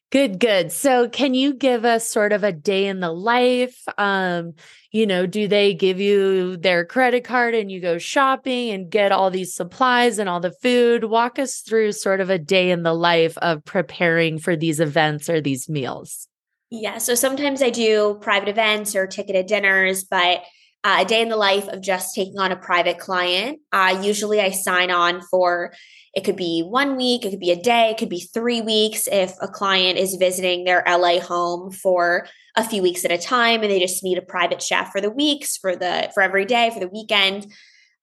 Good, 0.09 0.39
good. 0.39 0.71
So, 0.71 1.09
can 1.09 1.33
you 1.33 1.53
give 1.53 1.83
us 1.83 2.09
sort 2.09 2.31
of 2.31 2.45
a 2.45 2.53
day 2.53 2.87
in 2.87 3.01
the 3.01 3.11
life? 3.11 3.77
Um, 3.97 4.53
you 4.89 5.05
know, 5.05 5.25
do 5.25 5.49
they 5.49 5.73
give 5.73 5.99
you 5.99 6.55
their 6.55 6.85
credit 6.85 7.25
card 7.25 7.53
and 7.53 7.69
you 7.69 7.81
go 7.81 7.97
shopping 7.97 8.69
and 8.69 8.89
get 8.89 9.11
all 9.11 9.29
these 9.29 9.53
supplies 9.53 10.17
and 10.17 10.29
all 10.29 10.39
the 10.39 10.55
food? 10.61 11.03
Walk 11.03 11.39
us 11.39 11.59
through 11.59 11.91
sort 11.91 12.21
of 12.21 12.29
a 12.29 12.39
day 12.39 12.71
in 12.71 12.83
the 12.83 12.93
life 12.93 13.37
of 13.39 13.65
preparing 13.65 14.39
for 14.39 14.55
these 14.55 14.79
events 14.79 15.29
or 15.29 15.41
these 15.41 15.67
meals. 15.67 16.29
Yeah. 16.69 16.99
So, 16.99 17.13
sometimes 17.13 17.61
I 17.61 17.69
do 17.69 18.17
private 18.21 18.47
events 18.47 18.95
or 18.95 19.07
ticketed 19.07 19.47
dinners, 19.47 20.05
but 20.05 20.41
uh, 20.85 20.99
a 21.01 21.05
day 21.05 21.21
in 21.21 21.27
the 21.27 21.35
life 21.35 21.67
of 21.67 21.81
just 21.81 22.15
taking 22.15 22.39
on 22.39 22.53
a 22.53 22.55
private 22.55 22.97
client. 22.97 23.59
Uh, 23.73 23.99
usually 24.01 24.39
I 24.39 24.51
sign 24.51 24.89
on 24.89 25.21
for 25.21 25.73
it 26.17 26.23
could 26.23 26.35
be 26.35 26.63
one 26.63 26.97
week, 26.97 27.23
it 27.23 27.29
could 27.29 27.39
be 27.39 27.51
a 27.51 27.61
day, 27.61 27.91
it 27.91 27.97
could 27.99 28.09
be 28.09 28.21
three 28.21 28.59
weeks 28.59 29.07
if 29.07 29.35
a 29.39 29.47
client 29.47 29.99
is 29.99 30.15
visiting 30.15 30.63
their 30.63 30.83
LA 30.87 31.19
home 31.19 31.69
for 31.69 32.25
a 32.55 32.67
few 32.67 32.81
weeks 32.81 33.05
at 33.05 33.11
a 33.11 33.19
time 33.19 33.61
and 33.61 33.69
they 33.69 33.79
just 33.79 34.03
need 34.03 34.17
a 34.17 34.23
private 34.23 34.59
chef 34.59 34.91
for 34.91 34.99
the 34.99 35.11
weeks, 35.11 35.57
for 35.57 35.75
the 35.75 36.09
for 36.15 36.23
every 36.23 36.43
day, 36.43 36.71
for 36.73 36.79
the 36.79 36.87
weekend. 36.87 37.45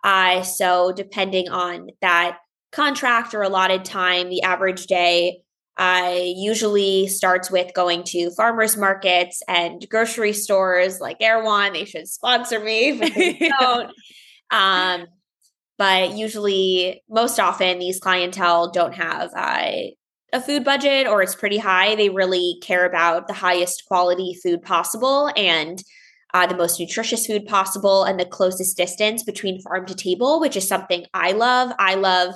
Uh, 0.04 0.42
so 0.42 0.92
depending 0.92 1.48
on 1.48 1.88
that 2.02 2.38
contract 2.70 3.34
or 3.34 3.42
allotted 3.42 3.84
time, 3.84 4.28
the 4.28 4.42
average 4.42 4.86
day 4.86 5.40
I 5.76 6.34
usually 6.36 7.08
starts 7.08 7.50
with 7.50 7.74
going 7.74 8.04
to 8.04 8.30
farmers 8.30 8.76
markets 8.76 9.42
and 9.48 9.84
grocery 9.90 10.34
stores 10.34 11.00
like 11.00 11.16
Erewhon. 11.20 11.72
They 11.72 11.84
should 11.84 12.06
sponsor 12.06 12.60
me, 12.60 12.96
but 12.96 13.12
they 13.12 13.50
don't. 13.60 13.90
um, 14.52 15.08
but 15.78 16.16
usually, 16.16 17.02
most 17.08 17.40
often, 17.40 17.78
these 17.78 18.00
clientele 18.00 18.70
don't 18.70 18.94
have 18.94 19.30
uh, 19.34 19.72
a 20.32 20.40
food 20.40 20.64
budget 20.64 21.06
or 21.06 21.22
it's 21.22 21.34
pretty 21.34 21.58
high. 21.58 21.94
They 21.94 22.10
really 22.10 22.58
care 22.62 22.84
about 22.84 23.28
the 23.28 23.34
highest 23.34 23.84
quality 23.86 24.36
food 24.42 24.62
possible 24.62 25.30
and 25.36 25.82
uh, 26.34 26.46
the 26.46 26.56
most 26.56 26.80
nutritious 26.80 27.26
food 27.26 27.46
possible 27.46 28.02
and 28.02 28.18
the 28.18 28.24
closest 28.24 28.76
distance 28.76 29.22
between 29.22 29.60
farm 29.60 29.86
to 29.86 29.94
table, 29.94 30.40
which 30.40 30.56
is 30.56 30.66
something 30.66 31.06
I 31.14 31.30
love. 31.32 31.72
I 31.78 31.94
love 31.94 32.34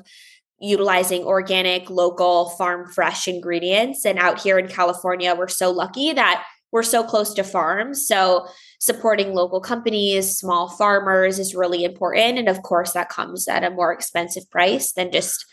utilizing 0.61 1.25
organic, 1.25 1.91
local, 1.91 2.51
farm 2.51 2.87
fresh 2.93 3.27
ingredients. 3.27 4.05
And 4.05 4.19
out 4.19 4.41
here 4.41 4.59
in 4.59 4.69
California, 4.69 5.35
we're 5.35 5.49
so 5.49 5.71
lucky 5.71 6.13
that 6.13 6.45
we're 6.71 6.85
so 6.85 7.03
close 7.03 7.35
to 7.35 7.45
farms. 7.45 8.07
So 8.07 8.47
supporting 8.79 9.35
local 9.35 9.61
companies, 9.61 10.39
small 10.39 10.69
farmers 10.69 11.39
is 11.39 11.55
really 11.55 11.85
important. 11.85 12.39
And 12.39 12.49
of 12.49 12.63
course, 12.63 12.93
that 12.93 13.09
comes 13.09 13.49
at 13.49 13.65
a 13.65 13.71
more 13.71 13.93
expensive 13.93 14.49
price 14.51 14.93
than 14.93 15.11
just 15.11 15.45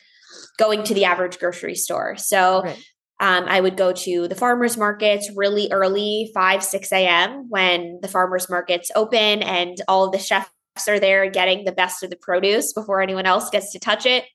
going 0.57 0.83
to 0.83 0.93
the 0.93 1.05
average 1.05 1.39
grocery 1.39 1.75
store. 1.75 2.15
So 2.17 2.63
right. 2.63 2.77
um, 3.19 3.45
I 3.47 3.59
would 3.61 3.77
go 3.77 3.91
to 3.91 4.27
the 4.27 4.35
farmers 4.35 4.77
markets 4.77 5.31
really 5.35 5.69
early, 5.71 6.31
5, 6.33 6.63
6 6.63 6.91
a.m., 6.91 7.49
when 7.49 7.99
the 8.01 8.07
farmers 8.07 8.49
markets 8.49 8.91
open 8.95 9.41
and 9.41 9.77
all 9.87 10.09
the 10.09 10.19
chefs 10.19 10.49
are 10.87 10.99
there 10.99 11.29
getting 11.29 11.65
the 11.65 11.71
best 11.71 12.03
of 12.03 12.09
the 12.09 12.17
produce 12.17 12.73
before 12.73 13.01
anyone 13.01 13.25
else 13.25 13.49
gets 13.49 13.71
to 13.71 13.79
touch 13.79 14.05
it. 14.05 14.25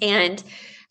And 0.00 0.42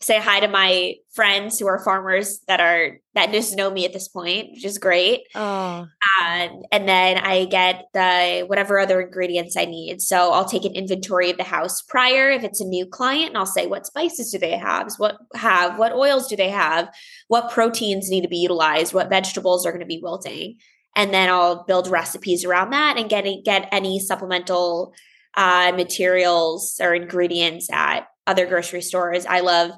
say 0.02 0.18
hi 0.18 0.40
to 0.40 0.48
my 0.48 0.94
friends 1.14 1.58
who 1.58 1.66
are 1.66 1.82
farmers 1.82 2.40
that 2.48 2.60
are 2.60 2.98
that 3.14 3.30
just 3.30 3.56
know 3.56 3.70
me 3.70 3.84
at 3.84 3.92
this 3.92 4.08
point, 4.08 4.50
which 4.52 4.64
is 4.64 4.78
great. 4.78 5.22
Oh. 5.34 5.86
Um, 6.20 6.62
and 6.72 6.88
then 6.88 7.18
I 7.18 7.44
get 7.44 7.86
the 7.92 8.44
whatever 8.46 8.78
other 8.78 9.00
ingredients 9.00 9.56
I 9.56 9.64
need. 9.64 10.00
So 10.00 10.32
I'll 10.32 10.44
take 10.44 10.64
an 10.64 10.74
inventory 10.74 11.30
of 11.30 11.36
the 11.36 11.44
house 11.44 11.82
prior 11.82 12.30
if 12.30 12.42
it's 12.42 12.60
a 12.60 12.66
new 12.66 12.86
client, 12.86 13.28
and 13.28 13.38
I'll 13.38 13.46
say 13.46 13.66
what 13.66 13.86
spices 13.86 14.30
do 14.30 14.38
they 14.38 14.56
have, 14.56 14.92
what 14.98 15.16
have, 15.34 15.78
what 15.78 15.92
oils 15.92 16.28
do 16.28 16.36
they 16.36 16.50
have, 16.50 16.88
what 17.28 17.50
proteins 17.50 18.10
need 18.10 18.22
to 18.22 18.28
be 18.28 18.38
utilized, 18.38 18.94
what 18.94 19.10
vegetables 19.10 19.64
are 19.64 19.72
going 19.72 19.80
to 19.80 19.86
be 19.86 20.00
wilting, 20.02 20.56
and 20.96 21.12
then 21.12 21.28
I'll 21.28 21.64
build 21.64 21.88
recipes 21.88 22.44
around 22.44 22.70
that 22.70 22.98
and 22.98 23.08
get 23.08 23.24
get 23.44 23.68
any 23.72 23.98
supplemental 23.98 24.94
uh, 25.36 25.72
materials 25.74 26.78
or 26.82 26.94
ingredients 26.94 27.68
at 27.72 28.06
other 28.26 28.46
grocery 28.46 28.82
stores. 28.82 29.26
I 29.26 29.40
love 29.40 29.72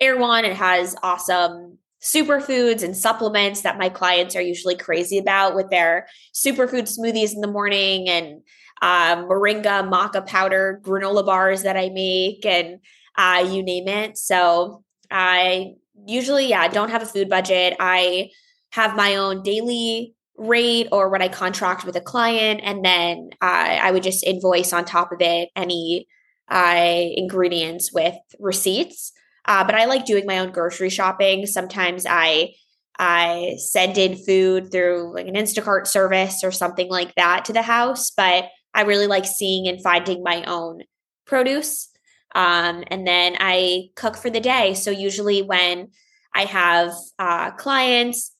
Erewhon. 0.00 0.44
It 0.44 0.56
has 0.56 0.96
awesome 1.02 1.78
superfoods 2.02 2.82
and 2.82 2.96
supplements 2.96 3.62
that 3.62 3.78
my 3.78 3.88
clients 3.88 4.36
are 4.36 4.42
usually 4.42 4.76
crazy 4.76 5.18
about 5.18 5.54
with 5.54 5.70
their 5.70 6.06
superfood 6.34 6.82
smoothies 6.82 7.32
in 7.32 7.40
the 7.40 7.46
morning 7.46 8.08
and 8.08 8.42
um, 8.82 9.26
moringa 9.26 9.88
maca 9.88 10.26
powder 10.26 10.80
granola 10.84 11.24
bars 11.24 11.62
that 11.62 11.76
I 11.76 11.88
make 11.88 12.44
and 12.44 12.80
uh, 13.16 13.46
you 13.48 13.62
name 13.62 13.88
it. 13.88 14.18
So 14.18 14.84
I 15.10 15.74
usually, 16.06 16.48
yeah, 16.48 16.68
don't 16.68 16.90
have 16.90 17.02
a 17.02 17.06
food 17.06 17.30
budget. 17.30 17.76
I 17.80 18.30
have 18.72 18.96
my 18.96 19.16
own 19.16 19.42
daily 19.42 20.14
rate 20.36 20.88
or 20.90 21.08
when 21.08 21.22
I 21.22 21.28
contract 21.28 21.84
with 21.84 21.96
a 21.96 22.00
client, 22.00 22.60
and 22.64 22.84
then 22.84 23.30
uh, 23.40 23.78
I 23.82 23.92
would 23.92 24.02
just 24.02 24.24
invoice 24.24 24.72
on 24.72 24.84
top 24.84 25.12
of 25.12 25.20
it 25.20 25.48
any 25.54 26.08
uh, 26.50 27.06
ingredients 27.16 27.92
with 27.92 28.14
receipts. 28.38 29.12
Uh, 29.46 29.64
but 29.64 29.74
I 29.74 29.84
like 29.84 30.06
doing 30.06 30.26
my 30.26 30.38
own 30.38 30.52
grocery 30.52 30.90
shopping. 30.90 31.46
Sometimes 31.46 32.06
I 32.08 32.54
I 32.98 33.56
send 33.58 33.98
in 33.98 34.16
food 34.16 34.70
through 34.70 35.14
like 35.14 35.26
an 35.26 35.34
Instacart 35.34 35.86
service 35.86 36.44
or 36.44 36.52
something 36.52 36.88
like 36.88 37.14
that 37.16 37.44
to 37.46 37.52
the 37.52 37.62
house. 37.62 38.10
But 38.10 38.44
I 38.72 38.82
really 38.82 39.06
like 39.06 39.26
seeing 39.26 39.68
and 39.68 39.82
finding 39.82 40.22
my 40.22 40.44
own 40.44 40.82
produce. 41.26 41.88
Um, 42.34 42.84
and 42.88 43.06
then 43.06 43.36
I 43.38 43.88
cook 43.94 44.16
for 44.16 44.30
the 44.30 44.40
day. 44.40 44.74
So 44.74 44.90
usually 44.90 45.42
when 45.42 45.88
I 46.34 46.44
have 46.44 46.92
uh, 47.18 47.52
clients 47.52 48.32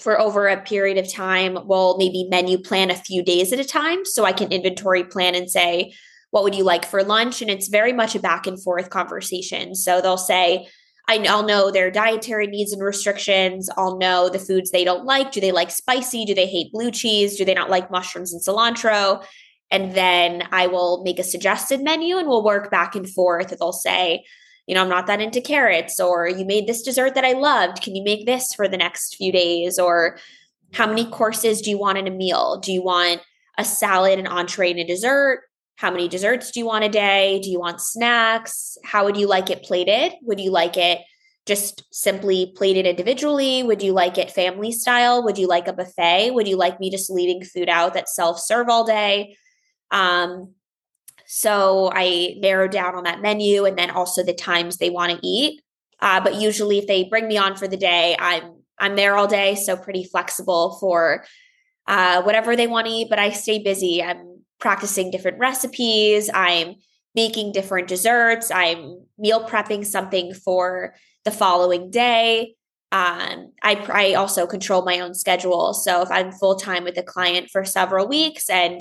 for 0.00 0.20
over 0.20 0.48
a 0.48 0.60
period 0.60 0.98
of 0.98 1.12
time, 1.12 1.58
we'll 1.64 1.96
maybe 1.96 2.26
menu 2.28 2.58
plan 2.58 2.90
a 2.90 2.96
few 2.96 3.22
days 3.22 3.52
at 3.52 3.60
a 3.60 3.64
time. 3.64 4.04
So 4.04 4.24
I 4.24 4.32
can 4.32 4.52
inventory 4.52 5.04
plan 5.04 5.34
and 5.34 5.50
say, 5.50 5.94
what 6.30 6.42
would 6.44 6.54
you 6.54 6.64
like 6.64 6.84
for 6.84 7.02
lunch? 7.02 7.40
And 7.40 7.50
it's 7.50 7.68
very 7.68 7.92
much 7.92 8.14
a 8.14 8.20
back 8.20 8.46
and 8.46 8.62
forth 8.62 8.90
conversation. 8.90 9.74
So 9.74 10.00
they'll 10.00 10.16
say, 10.16 10.66
I'll 11.08 11.44
know 11.44 11.70
their 11.70 11.90
dietary 11.90 12.48
needs 12.48 12.72
and 12.72 12.82
restrictions. 12.82 13.70
I'll 13.76 13.96
know 13.96 14.28
the 14.28 14.40
foods 14.40 14.70
they 14.70 14.84
don't 14.84 15.04
like. 15.04 15.30
Do 15.30 15.40
they 15.40 15.52
like 15.52 15.70
spicy? 15.70 16.24
Do 16.24 16.34
they 16.34 16.46
hate 16.46 16.72
blue 16.72 16.90
cheese? 16.90 17.36
Do 17.36 17.44
they 17.44 17.54
not 17.54 17.70
like 17.70 17.90
mushrooms 17.90 18.32
and 18.32 18.42
cilantro? 18.42 19.24
And 19.70 19.94
then 19.94 20.48
I 20.52 20.66
will 20.66 21.02
make 21.04 21.18
a 21.18 21.24
suggested 21.24 21.82
menu 21.82 22.18
and 22.18 22.28
we'll 22.28 22.44
work 22.44 22.70
back 22.70 22.96
and 22.96 23.08
forth. 23.08 23.56
They'll 23.56 23.72
say, 23.72 24.24
you 24.66 24.74
know, 24.74 24.82
I'm 24.82 24.88
not 24.88 25.06
that 25.06 25.20
into 25.20 25.40
carrots, 25.40 26.00
or 26.00 26.28
you 26.28 26.44
made 26.44 26.66
this 26.66 26.82
dessert 26.82 27.14
that 27.14 27.24
I 27.24 27.32
loved. 27.32 27.82
Can 27.82 27.94
you 27.94 28.02
make 28.02 28.26
this 28.26 28.52
for 28.52 28.66
the 28.66 28.76
next 28.76 29.14
few 29.14 29.30
days? 29.30 29.78
Or 29.78 30.18
how 30.72 30.88
many 30.88 31.08
courses 31.08 31.60
do 31.60 31.70
you 31.70 31.78
want 31.78 31.98
in 31.98 32.08
a 32.08 32.10
meal? 32.10 32.58
Do 32.58 32.72
you 32.72 32.82
want 32.82 33.22
a 33.58 33.64
salad, 33.64 34.18
an 34.18 34.26
entree, 34.26 34.72
and 34.72 34.80
a 34.80 34.84
dessert? 34.84 35.42
How 35.76 35.90
many 35.90 36.08
desserts 36.08 36.50
do 36.50 36.60
you 36.60 36.66
want 36.66 36.84
a 36.84 36.88
day? 36.88 37.38
Do 37.42 37.50
you 37.50 37.60
want 37.60 37.80
snacks? 37.80 38.78
How 38.82 39.04
would 39.04 39.16
you 39.16 39.28
like 39.28 39.50
it 39.50 39.62
plated? 39.62 40.12
Would 40.22 40.40
you 40.40 40.50
like 40.50 40.76
it 40.76 41.00
just 41.44 41.84
simply 41.92 42.52
plated 42.56 42.86
individually? 42.86 43.62
Would 43.62 43.82
you 43.82 43.92
like 43.92 44.18
it 44.18 44.30
family 44.30 44.72
style? 44.72 45.22
Would 45.22 45.38
you 45.38 45.46
like 45.46 45.68
a 45.68 45.72
buffet? 45.72 46.32
Would 46.32 46.48
you 46.48 46.56
like 46.56 46.80
me 46.80 46.90
just 46.90 47.10
leaving 47.10 47.44
food 47.44 47.68
out 47.68 47.94
that 47.94 48.08
self 48.08 48.40
serve 48.40 48.68
all 48.68 48.84
day? 48.84 49.36
Um, 49.90 50.54
so 51.26 51.90
I 51.92 52.36
narrow 52.38 52.68
down 52.68 52.94
on 52.94 53.04
that 53.04 53.20
menu 53.20 53.64
and 53.64 53.78
then 53.78 53.90
also 53.90 54.22
the 54.22 54.34
times 54.34 54.78
they 54.78 54.90
want 54.90 55.12
to 55.12 55.26
eat. 55.26 55.60
Uh, 56.00 56.20
but 56.20 56.36
usually, 56.36 56.78
if 56.78 56.86
they 56.86 57.04
bring 57.04 57.28
me 57.28 57.36
on 57.36 57.56
for 57.56 57.68
the 57.68 57.76
day, 57.76 58.16
I'm 58.18 58.56
I'm 58.78 58.96
there 58.96 59.16
all 59.16 59.26
day, 59.26 59.54
so 59.54 59.76
pretty 59.76 60.04
flexible 60.04 60.76
for 60.78 61.24
uh, 61.86 62.22
whatever 62.22 62.54
they 62.54 62.66
want 62.66 62.86
to 62.86 62.92
eat. 62.92 63.08
But 63.08 63.18
I 63.18 63.30
stay 63.30 63.58
busy. 63.58 64.02
I'm 64.02 64.35
practicing 64.58 65.10
different 65.10 65.38
recipes. 65.38 66.30
I'm 66.32 66.76
making 67.14 67.52
different 67.52 67.88
desserts. 67.88 68.50
I'm 68.50 69.00
meal 69.18 69.46
prepping 69.48 69.84
something 69.86 70.34
for 70.34 70.94
the 71.24 71.30
following 71.30 71.90
day. 71.90 72.54
Um, 72.92 73.52
I, 73.62 73.84
I 73.92 74.14
also 74.14 74.46
control 74.46 74.84
my 74.84 75.00
own 75.00 75.14
schedule. 75.14 75.74
So 75.74 76.02
if 76.02 76.10
I'm 76.10 76.30
full 76.30 76.56
time 76.56 76.84
with 76.84 76.96
a 76.98 77.02
client 77.02 77.48
for 77.50 77.64
several 77.64 78.06
weeks 78.06 78.48
and 78.48 78.80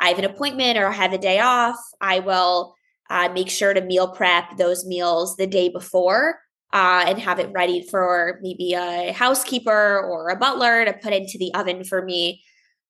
I 0.00 0.08
have 0.08 0.18
an 0.18 0.24
appointment 0.24 0.78
or 0.78 0.86
I 0.86 0.92
have 0.92 1.12
a 1.12 1.18
day 1.18 1.40
off, 1.40 1.76
I 2.00 2.20
will 2.20 2.74
uh, 3.10 3.28
make 3.34 3.50
sure 3.50 3.74
to 3.74 3.80
meal 3.82 4.08
prep 4.08 4.56
those 4.56 4.86
meals 4.86 5.36
the 5.36 5.46
day 5.46 5.68
before 5.68 6.40
uh, 6.72 7.04
and 7.06 7.18
have 7.18 7.38
it 7.38 7.50
ready 7.52 7.86
for 7.90 8.38
maybe 8.42 8.72
a 8.72 9.12
housekeeper 9.12 10.00
or 10.00 10.30
a 10.30 10.36
butler 10.36 10.84
to 10.84 10.92
put 10.94 11.12
into 11.12 11.36
the 11.38 11.52
oven 11.54 11.84
for 11.84 12.02
me 12.02 12.42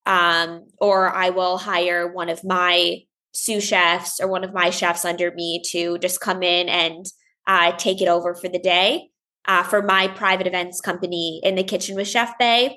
um, 0.07 0.67
or 0.79 1.09
I 1.09 1.31
will 1.31 1.59
hire 1.59 2.13
one 2.13 2.29
of 2.29 2.45
my 2.45 3.03
sous 3.33 3.65
chefs 3.65 4.21
or 4.21 4.29
one 4.29 4.45
of 4.45 4.53
my 4.53 4.71
chefs 4.71 5.05
under 5.05 5.31
me 5.33 5.63
to 5.71 5.99
just 5.99 6.21
come 6.21 6.43
in 6.43 6.69
and 6.69 7.07
uh, 7.47 7.73
take 7.77 8.03
it 8.03 8.09
over 8.09 8.35
for 8.35 8.49
the 8.49 8.59
day. 8.59 9.09
Uh, 9.45 9.65
for 9.65 9.83
my 9.83 10.07
private 10.07 10.47
events 10.47 10.81
company 10.81 11.41
in 11.43 11.57
the 11.57 11.65
kitchen 11.65 11.97
with 11.97 12.07
Chef 12.07 12.39
Bae, 12.39 12.77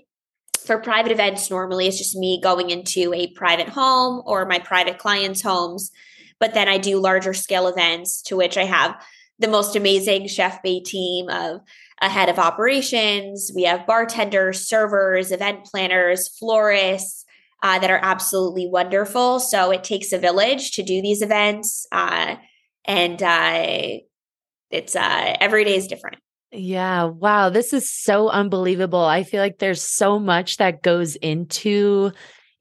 for 0.65 0.79
private 0.79 1.11
events, 1.11 1.51
normally 1.51 1.88
it's 1.88 1.97
just 1.97 2.15
me 2.15 2.39
going 2.41 2.71
into 2.71 3.13
a 3.13 3.27
private 3.33 3.69
home 3.69 4.23
or 4.25 4.45
my 4.45 4.59
private 4.59 4.97
clients' 4.97 5.43
homes. 5.43 5.91
But 6.39 6.53
then 6.53 6.67
I 6.67 6.77
do 6.77 6.99
larger 6.99 7.33
scale 7.33 7.67
events 7.67 8.21
to 8.23 8.35
which 8.35 8.57
I 8.57 8.65
have 8.65 8.95
the 9.39 9.48
most 9.48 9.76
amazing 9.76 10.28
Chef 10.28 10.62
Bae 10.63 10.82
team 10.84 11.30
of 11.30 11.62
a 12.02 12.10
head 12.10 12.30
of 12.30 12.39
operations. 12.39 13.52
We 13.56 13.63
have 13.63 13.88
bartenders, 13.88 14.67
servers, 14.67 15.32
event 15.32 15.65
planners, 15.65 16.30
florists 16.38 17.26
uh, 17.63 17.80
that 17.80 17.89
are 17.89 18.00
absolutely 18.02 18.67
wonderful. 18.67 19.39
So 19.39 19.71
it 19.71 19.84
takes 19.84 20.12
a 20.12 20.17
village 20.17 20.71
to 20.71 20.84
do 20.84 21.02
these 21.02 21.21
events. 21.21 21.88
Uh, 21.91 22.36
and 22.86 23.21
uh, 23.21 24.00
it's 24.69 24.95
uh, 24.95 25.36
every 25.39 25.63
day 25.63 25.76
is 25.76 25.88
different. 25.88 26.17
Yeah. 26.52 27.06
Wow. 27.06 27.50
This 27.50 27.74
is 27.74 27.89
so 27.89 28.30
unbelievable. 28.30 29.04
I 29.04 29.24
feel 29.24 29.41
like 29.41 29.60
there's 29.60 29.82
so 29.82 30.19
much 30.19 30.58
that 30.58 30.84
goes 30.84 31.15
into 31.17 32.12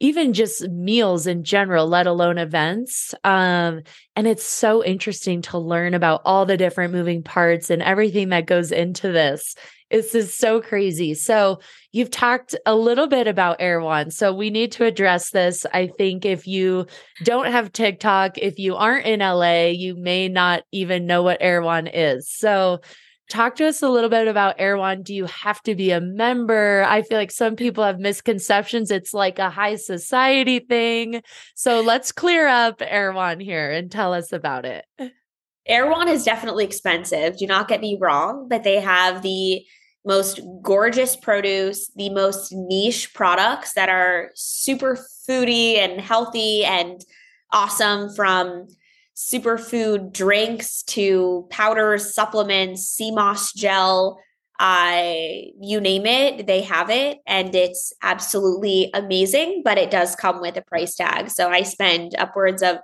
even 0.00 0.32
just 0.32 0.68
meals 0.68 1.26
in 1.26 1.44
general, 1.44 1.86
let 1.86 2.06
alone 2.06 2.38
events. 2.38 3.14
Um, 3.24 3.82
and 4.16 4.26
it's 4.26 4.44
so 4.44 4.84
interesting 4.84 5.42
to 5.42 5.58
learn 5.58 5.94
about 5.94 6.22
all 6.24 6.46
the 6.46 6.56
different 6.56 6.92
moving 6.92 7.22
parts 7.22 7.70
and 7.70 7.82
everything 7.82 8.30
that 8.30 8.46
goes 8.46 8.72
into 8.72 9.12
this. 9.12 9.54
This 9.90 10.14
is 10.14 10.34
so 10.34 10.60
crazy. 10.60 11.14
So, 11.14 11.60
you've 11.92 12.10
talked 12.10 12.56
a 12.66 12.74
little 12.74 13.06
bit 13.06 13.28
about 13.28 13.60
Erewhon. 13.60 14.10
So, 14.10 14.32
we 14.32 14.50
need 14.50 14.72
to 14.72 14.84
address 14.84 15.30
this. 15.30 15.66
I 15.72 15.86
think 15.86 16.24
if 16.24 16.48
you 16.48 16.86
don't 17.22 17.52
have 17.52 17.72
TikTok, 17.72 18.38
if 18.38 18.58
you 18.58 18.74
aren't 18.74 19.06
in 19.06 19.20
LA, 19.20 19.66
you 19.66 19.94
may 19.94 20.28
not 20.28 20.64
even 20.72 21.06
know 21.06 21.22
what 21.22 21.38
Erewhon 21.40 21.86
is. 21.86 22.28
So, 22.28 22.80
talk 23.28 23.56
to 23.56 23.66
us 23.66 23.82
a 23.82 23.88
little 23.88 24.10
bit 24.10 24.28
about 24.28 24.56
Erewhon. 24.58 25.02
Do 25.02 25.14
you 25.14 25.26
have 25.26 25.62
to 25.62 25.74
be 25.74 25.90
a 25.90 26.00
member? 26.00 26.84
I 26.86 27.02
feel 27.02 27.18
like 27.18 27.30
some 27.30 27.56
people 27.56 27.84
have 27.84 27.98
misconceptions. 27.98 28.90
It's 28.90 29.14
like 29.14 29.38
a 29.38 29.50
high 29.50 29.76
society 29.76 30.60
thing. 30.60 31.22
So 31.54 31.80
let's 31.80 32.12
clear 32.12 32.46
up 32.46 32.80
Erewhon 32.80 33.40
here 33.40 33.70
and 33.70 33.90
tell 33.90 34.12
us 34.12 34.32
about 34.32 34.64
it. 34.64 34.84
Erewhon 35.66 36.08
is 36.08 36.24
definitely 36.24 36.64
expensive. 36.64 37.38
Do 37.38 37.46
not 37.46 37.68
get 37.68 37.80
me 37.80 37.96
wrong, 38.00 38.48
but 38.48 38.64
they 38.64 38.80
have 38.80 39.22
the 39.22 39.64
most 40.04 40.40
gorgeous 40.62 41.16
produce, 41.16 41.90
the 41.96 42.10
most 42.10 42.52
niche 42.52 43.14
products 43.14 43.72
that 43.72 43.88
are 43.88 44.30
super 44.34 44.98
foodie 45.26 45.78
and 45.78 46.00
healthy 46.00 46.64
and 46.64 47.00
awesome 47.52 48.14
from 48.14 48.66
superfood 49.14 50.12
drinks 50.12 50.82
to 50.82 51.46
powders, 51.50 52.14
supplements, 52.14 52.88
sea 52.88 53.10
moss 53.10 53.52
gel, 53.52 54.20
I 54.58 55.50
you 55.60 55.80
name 55.80 56.06
it, 56.06 56.46
they 56.46 56.62
have 56.62 56.90
it, 56.90 57.18
and 57.26 57.54
it's 57.54 57.92
absolutely 58.02 58.90
amazing. 58.94 59.62
But 59.64 59.78
it 59.78 59.90
does 59.90 60.14
come 60.14 60.40
with 60.40 60.56
a 60.56 60.62
price 60.62 60.94
tag. 60.94 61.30
So 61.30 61.48
I 61.48 61.62
spend 61.62 62.14
upwards 62.16 62.62
of 62.62 62.78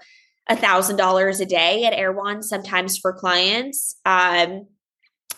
a 0.49 0.57
thousand 0.57 0.97
dollars 0.97 1.41
a 1.41 1.47
day 1.47 1.85
at 1.85 1.93
Erewhon, 1.93 2.43
sometimes 2.43 2.99
for 2.99 3.13
clients. 3.13 3.97
Um, 4.05 4.67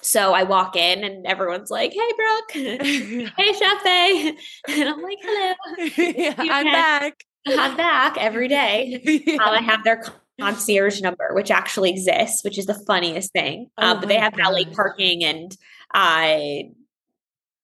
so 0.00 0.32
I 0.32 0.42
walk 0.42 0.74
in 0.74 1.04
and 1.04 1.26
everyone's 1.26 1.70
like, 1.70 1.92
"Hey, 1.92 2.10
Brooke, 2.16 2.52
hey, 3.36 3.52
Chef 3.52 3.86
A," 3.86 4.36
and 4.68 4.88
I'm 4.88 5.02
like, 5.02 5.18
"Hello, 5.22 5.54
yeah, 6.16 6.34
I'm 6.38 6.64
back. 6.64 7.24
I'm 7.46 7.76
back 7.76 8.16
every 8.18 8.48
day." 8.48 9.00
yeah. 9.26 9.34
um, 9.34 9.50
I 9.50 9.60
have 9.60 9.84
their 9.84 10.02
concierge 10.42 11.00
number, 11.00 11.30
which 11.34 11.50
actually 11.50 11.90
exists, 11.90 12.44
which 12.44 12.58
is 12.58 12.66
the 12.66 12.82
funniest 12.86 13.32
thing. 13.32 13.70
Oh 13.78 13.92
um, 13.92 14.00
but 14.00 14.08
they 14.08 14.18
have 14.18 14.34
valet 14.34 14.64
parking 14.66 15.24
and 15.24 15.56
uh, 15.94 16.68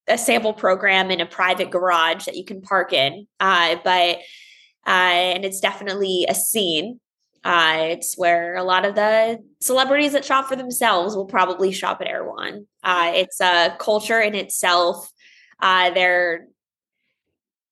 a 0.08 0.18
sample 0.18 0.52
program 0.52 1.10
in 1.10 1.20
a 1.20 1.26
private 1.26 1.70
garage 1.70 2.24
that 2.24 2.36
you 2.36 2.44
can 2.44 2.62
park 2.62 2.92
in. 2.92 3.26
Uh, 3.40 3.76
but 3.84 4.18
uh, 4.86 5.34
and 5.34 5.44
it's 5.44 5.60
definitely 5.60 6.26
a 6.28 6.34
scene. 6.34 7.00
Uh, 7.44 7.88
it's 7.90 8.16
where 8.16 8.56
a 8.56 8.64
lot 8.64 8.84
of 8.84 8.94
the 8.94 9.38
celebrities 9.60 10.12
that 10.12 10.24
shop 10.24 10.48
for 10.48 10.56
themselves 10.56 11.14
will 11.14 11.26
probably 11.26 11.72
shop 11.72 12.00
at 12.00 12.08
Erewhon. 12.08 12.66
Uh, 12.82 13.12
it's 13.14 13.40
a 13.40 13.76
culture 13.78 14.20
in 14.20 14.34
itself. 14.34 15.10
Uh, 15.60 15.90
they're 15.90 16.46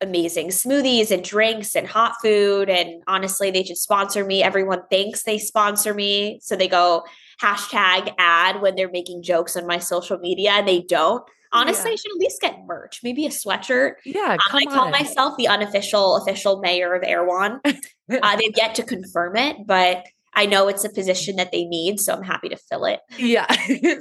amazing 0.00 0.48
smoothies 0.48 1.10
and 1.10 1.24
drinks 1.24 1.74
and 1.74 1.86
hot 1.86 2.14
food. 2.22 2.68
And 2.68 3.02
honestly, 3.06 3.50
they 3.50 3.64
should 3.64 3.78
sponsor 3.78 4.24
me. 4.24 4.42
Everyone 4.42 4.82
thinks 4.90 5.22
they 5.22 5.38
sponsor 5.38 5.94
me. 5.94 6.38
So 6.42 6.56
they 6.56 6.68
go 6.68 7.04
hashtag 7.42 8.14
ad 8.18 8.60
when 8.60 8.74
they're 8.74 8.90
making 8.90 9.22
jokes 9.22 9.56
on 9.56 9.66
my 9.66 9.78
social 9.78 10.18
media 10.18 10.52
and 10.52 10.68
they 10.68 10.82
don't. 10.82 11.22
Honestly, 11.52 11.90
yeah. 11.90 11.92
I 11.92 11.96
should 11.96 12.12
at 12.12 12.18
least 12.18 12.40
get 12.40 12.58
merch, 12.66 13.00
maybe 13.02 13.24
a 13.24 13.30
sweatshirt. 13.30 13.94
Yeah, 14.04 14.32
um, 14.32 14.38
I 14.52 14.64
call 14.66 14.86
on. 14.86 14.90
myself 14.90 15.36
the 15.38 15.48
unofficial 15.48 16.16
official 16.16 16.60
mayor 16.60 16.92
of 16.92 17.02
Erewhon. 17.02 17.60
uh, 17.64 18.36
they've 18.36 18.56
yet 18.56 18.74
to 18.74 18.82
confirm 18.82 19.36
it, 19.36 19.56
but 19.64 20.04
I 20.34 20.44
know 20.44 20.68
it's 20.68 20.84
a 20.84 20.90
position 20.90 21.36
that 21.36 21.52
they 21.52 21.64
need, 21.64 21.98
so 21.98 22.14
I'm 22.14 22.22
happy 22.22 22.50
to 22.50 22.56
fill 22.56 22.84
it. 22.84 23.00
Yeah. 23.16 23.46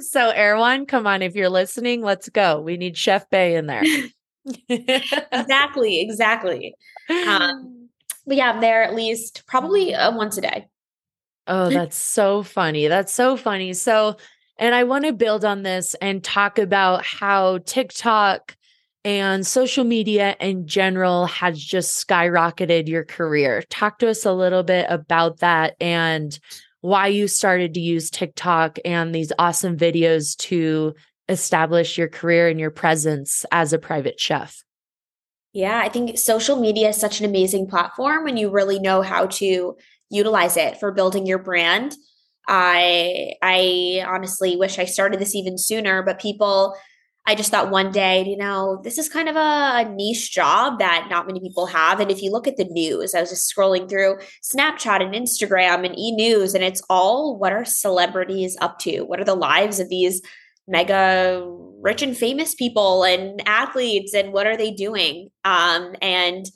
so 0.00 0.28
Erewhon, 0.28 0.84
come 0.84 1.06
on, 1.06 1.22
if 1.22 1.34
you're 1.34 1.48
listening, 1.48 2.02
let's 2.02 2.28
go. 2.28 2.60
We 2.60 2.76
need 2.76 2.96
Chef 2.96 3.30
Bae 3.30 3.56
in 3.56 3.66
there. 3.66 3.82
exactly, 4.68 6.00
exactly. 6.00 6.74
Um, 7.10 7.88
but 8.26 8.36
yeah, 8.36 8.52
I'm 8.52 8.60
there 8.60 8.82
at 8.82 8.94
least 8.94 9.44
probably 9.46 9.94
uh, 9.94 10.14
once 10.16 10.38
a 10.38 10.40
day. 10.40 10.66
Oh, 11.48 11.70
that's 11.70 11.96
so 11.96 12.42
funny. 12.42 12.88
That's 12.88 13.12
so 13.14 13.36
funny. 13.36 13.72
So, 13.72 14.16
and 14.58 14.74
I 14.74 14.84
want 14.84 15.04
to 15.04 15.12
build 15.12 15.44
on 15.44 15.62
this 15.62 15.94
and 16.00 16.22
talk 16.22 16.58
about 16.58 17.04
how 17.06 17.58
TikTok 17.58 18.56
and 19.04 19.46
social 19.46 19.84
media 19.84 20.34
in 20.40 20.66
general 20.66 21.26
has 21.26 21.62
just 21.62 22.04
skyrocketed 22.04 22.88
your 22.88 23.04
career. 23.04 23.62
Talk 23.70 24.00
to 24.00 24.08
us 24.08 24.24
a 24.24 24.32
little 24.32 24.64
bit 24.64 24.86
about 24.88 25.38
that 25.38 25.76
and 25.80 26.36
why 26.80 27.06
you 27.06 27.28
started 27.28 27.74
to 27.74 27.80
use 27.80 28.10
TikTok 28.10 28.78
and 28.84 29.14
these 29.14 29.32
awesome 29.38 29.76
videos 29.76 30.36
to 30.38 30.94
establish 31.28 31.98
your 31.98 32.08
career 32.08 32.48
and 32.48 32.60
your 32.60 32.70
presence 32.70 33.44
as 33.50 33.72
a 33.72 33.78
private 33.78 34.20
chef? 34.20 34.62
Yeah, 35.52 35.80
I 35.82 35.88
think 35.88 36.18
social 36.18 36.60
media 36.60 36.90
is 36.90 36.96
such 36.96 37.20
an 37.20 37.26
amazing 37.26 37.66
platform 37.66 38.24
when 38.24 38.36
you 38.36 38.50
really 38.50 38.78
know 38.78 39.02
how 39.02 39.26
to 39.26 39.76
utilize 40.10 40.56
it 40.56 40.78
for 40.78 40.92
building 40.92 41.26
your 41.26 41.38
brand. 41.38 41.94
I 42.46 43.32
I 43.42 44.04
honestly 44.06 44.56
wish 44.56 44.78
I 44.78 44.84
started 44.84 45.18
this 45.18 45.34
even 45.34 45.58
sooner, 45.58 46.02
but 46.02 46.20
people 46.20 46.76
I 47.28 47.34
just 47.34 47.50
thought 47.50 47.70
one 47.70 47.90
day, 47.90 48.22
you 48.24 48.36
know, 48.36 48.80
this 48.84 48.98
is 48.98 49.08
kind 49.08 49.28
of 49.28 49.34
a 49.34 49.90
niche 49.92 50.32
job 50.32 50.78
that 50.78 51.08
not 51.10 51.26
many 51.26 51.40
people 51.40 51.66
have. 51.66 51.98
And 51.98 52.08
if 52.08 52.22
you 52.22 52.30
look 52.30 52.46
at 52.46 52.56
the 52.56 52.66
news, 52.66 53.14
I 53.14 53.20
was 53.20 53.30
just 53.30 53.52
scrolling 53.52 53.88
through 53.88 54.18
Snapchat 54.44 55.02
and 55.02 55.12
Instagram 55.12 55.84
and 55.84 55.98
e 55.98 56.12
news, 56.12 56.54
and 56.54 56.62
it's 56.62 56.82
all 56.88 57.36
what 57.36 57.52
are 57.52 57.64
celebrities 57.64 58.56
up 58.60 58.78
to? 58.80 59.02
What 59.02 59.18
are 59.20 59.24
the 59.24 59.34
lives 59.34 59.80
of 59.80 59.88
these 59.88 60.22
mega 60.68 61.44
rich 61.80 62.02
and 62.02 62.16
famous 62.16 62.54
people 62.54 63.04
and 63.04 63.40
athletes 63.46 64.14
and 64.14 64.32
what 64.32 64.46
are 64.46 64.56
they 64.56 64.70
doing 64.70 65.28
um, 65.44 65.94
and 66.02 66.46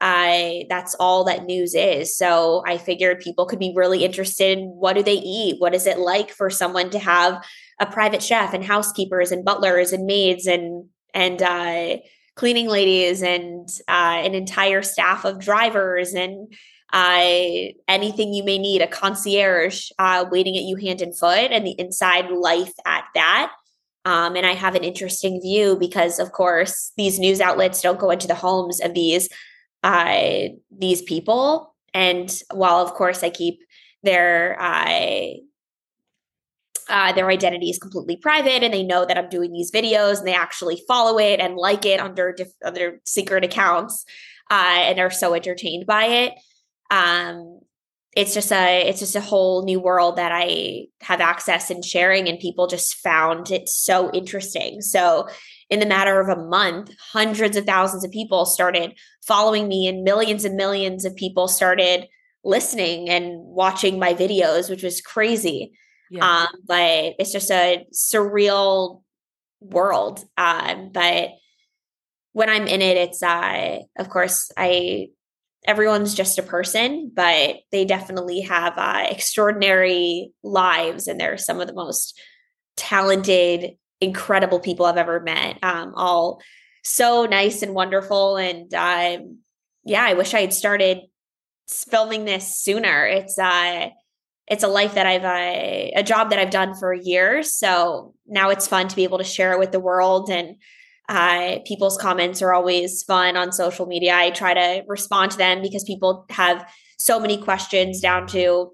I 0.00 0.66
that's 0.68 0.94
all 1.00 1.24
that 1.24 1.44
news 1.44 1.74
is. 1.74 2.16
So 2.16 2.62
I 2.66 2.78
figured 2.78 3.20
people 3.20 3.46
could 3.46 3.58
be 3.58 3.72
really 3.74 4.04
interested 4.04 4.58
in 4.58 4.66
what 4.68 4.94
do 4.94 5.02
they 5.02 5.14
eat? 5.14 5.56
What 5.58 5.74
is 5.74 5.86
it 5.86 5.98
like 5.98 6.30
for 6.30 6.50
someone 6.50 6.90
to 6.90 6.98
have 6.98 7.44
a 7.80 7.86
private 7.86 8.22
chef 8.22 8.54
and 8.54 8.64
housekeepers 8.64 9.32
and 9.32 9.44
butlers 9.44 9.92
and 9.92 10.06
maids 10.06 10.46
and 10.46 10.86
and 11.14 11.42
uh, 11.42 11.96
cleaning 12.36 12.68
ladies 12.68 13.22
and 13.22 13.68
uh, 13.88 14.20
an 14.22 14.34
entire 14.34 14.82
staff 14.82 15.24
of 15.24 15.40
drivers 15.40 16.14
and 16.14 16.52
uh, 16.92 17.72
anything 17.86 18.32
you 18.32 18.44
may 18.44 18.58
need, 18.58 18.80
a 18.80 18.86
concierge 18.86 19.90
uh, 19.98 20.24
waiting 20.30 20.56
at 20.56 20.62
you 20.62 20.76
hand 20.76 21.02
and 21.02 21.16
foot, 21.16 21.50
and 21.50 21.66
the 21.66 21.78
inside 21.78 22.30
life 22.30 22.72
at 22.86 23.04
that. 23.14 23.52
Um, 24.04 24.36
and 24.36 24.46
I 24.46 24.52
have 24.54 24.74
an 24.74 24.84
interesting 24.84 25.40
view 25.40 25.76
because, 25.78 26.18
of 26.18 26.32
course, 26.32 26.92
these 26.96 27.18
news 27.18 27.40
outlets 27.40 27.82
don't 27.82 27.98
go 27.98 28.10
into 28.10 28.26
the 28.26 28.34
homes 28.34 28.80
of 28.80 28.94
these 28.94 29.28
uh, 29.84 30.48
these 30.70 31.02
people. 31.02 31.74
And 31.92 32.34
while, 32.52 32.78
of 32.78 32.94
course, 32.94 33.22
I 33.22 33.30
keep 33.30 33.60
their 34.02 34.60
uh, 34.60 35.26
uh, 36.88 37.12
their 37.12 37.28
identity 37.28 37.68
is 37.68 37.78
completely 37.78 38.16
private, 38.16 38.62
and 38.62 38.72
they 38.72 38.82
know 38.82 39.04
that 39.04 39.18
I'm 39.18 39.28
doing 39.28 39.52
these 39.52 39.70
videos, 39.70 40.18
and 40.18 40.26
they 40.26 40.34
actually 40.34 40.82
follow 40.88 41.18
it 41.18 41.38
and 41.38 41.56
like 41.56 41.84
it 41.84 42.00
under 42.00 42.32
diff- 42.32 42.48
other 42.64 43.02
secret 43.04 43.44
accounts, 43.44 44.06
uh, 44.50 44.76
and 44.78 44.98
are 44.98 45.10
so 45.10 45.34
entertained 45.34 45.84
by 45.84 46.04
it 46.06 46.32
um, 46.90 47.60
it's 48.16 48.34
just 48.34 48.50
a 48.50 48.88
it's 48.88 48.98
just 48.98 49.14
a 49.14 49.20
whole 49.20 49.64
new 49.64 49.78
world 49.78 50.16
that 50.16 50.32
I 50.32 50.86
have 51.02 51.20
access 51.20 51.70
and 51.70 51.84
sharing, 51.84 52.28
and 52.28 52.38
people 52.38 52.66
just 52.66 52.94
found 52.96 53.50
it 53.50 53.68
so 53.68 54.10
interesting. 54.12 54.80
So 54.80 55.28
in 55.70 55.78
the 55.78 55.86
matter 55.86 56.20
of 56.20 56.28
a 56.28 56.42
month, 56.42 56.90
hundreds 57.12 57.56
of 57.56 57.64
thousands 57.64 58.04
of 58.04 58.10
people 58.10 58.44
started 58.44 58.98
following 59.26 59.68
me, 59.68 59.86
and 59.86 60.02
millions 60.02 60.44
and 60.44 60.56
millions 60.56 61.04
of 61.04 61.14
people 61.16 61.48
started 61.48 62.08
listening 62.44 63.10
and 63.10 63.38
watching 63.38 63.98
my 63.98 64.14
videos, 64.14 64.70
which 64.70 64.82
was 64.82 65.00
crazy. 65.00 65.72
Yeah. 66.10 66.24
Um, 66.24 66.48
but 66.66 67.14
it's 67.18 67.32
just 67.32 67.50
a 67.50 67.86
surreal 67.92 69.02
world. 69.60 70.24
Um, 70.36 70.90
but 70.92 71.30
when 72.32 72.48
I'm 72.48 72.66
in 72.66 72.82
it, 72.82 72.96
it's 72.96 73.22
uh, 73.22 73.80
of 73.98 74.08
course 74.08 74.50
I 74.56 75.08
everyone's 75.66 76.14
just 76.14 76.38
a 76.38 76.42
person, 76.42 77.10
but 77.14 77.56
they 77.72 77.84
definitely 77.84 78.40
have 78.42 78.74
uh, 78.76 79.06
extraordinary 79.10 80.32
lives, 80.42 81.08
and 81.08 81.20
they're 81.20 81.38
some 81.38 81.60
of 81.60 81.66
the 81.66 81.74
most 81.74 82.18
talented, 82.76 83.76
incredible 84.00 84.60
people 84.60 84.86
I've 84.86 84.96
ever 84.96 85.20
met. 85.20 85.58
Um, 85.62 85.92
all 85.94 86.40
so 86.84 87.26
nice 87.26 87.62
and 87.62 87.74
wonderful, 87.74 88.36
and 88.36 88.72
um, 88.74 89.38
yeah, 89.84 90.04
I 90.04 90.14
wish 90.14 90.34
I 90.34 90.40
had 90.40 90.52
started 90.52 91.00
filming 91.68 92.24
this 92.24 92.56
sooner. 92.56 93.06
It's 93.06 93.38
uh, 93.38 93.88
it's 94.46 94.64
a 94.64 94.68
life 94.68 94.94
that 94.94 95.06
I've 95.06 95.24
uh, 95.24 95.98
a 95.98 96.02
job 96.02 96.30
that 96.30 96.38
I've 96.38 96.50
done 96.50 96.74
for 96.74 96.94
years, 96.94 97.54
so 97.54 98.14
now 98.26 98.50
it's 98.50 98.68
fun 98.68 98.88
to 98.88 98.96
be 98.96 99.04
able 99.04 99.18
to 99.18 99.24
share 99.24 99.52
it 99.52 99.58
with 99.58 99.72
the 99.72 99.80
world 99.80 100.30
and 100.30 100.56
uh, 101.08 101.58
people's 101.66 101.96
comments 101.96 102.42
are 102.42 102.52
always 102.52 103.02
fun 103.02 103.36
on 103.36 103.52
social 103.52 103.86
media. 103.86 104.14
I 104.14 104.30
try 104.30 104.54
to 104.54 104.84
respond 104.86 105.32
to 105.32 105.38
them 105.38 105.62
because 105.62 105.84
people 105.84 106.26
have 106.30 106.70
so 106.98 107.18
many 107.18 107.38
questions 107.38 108.00
down 108.00 108.26
to 108.28 108.72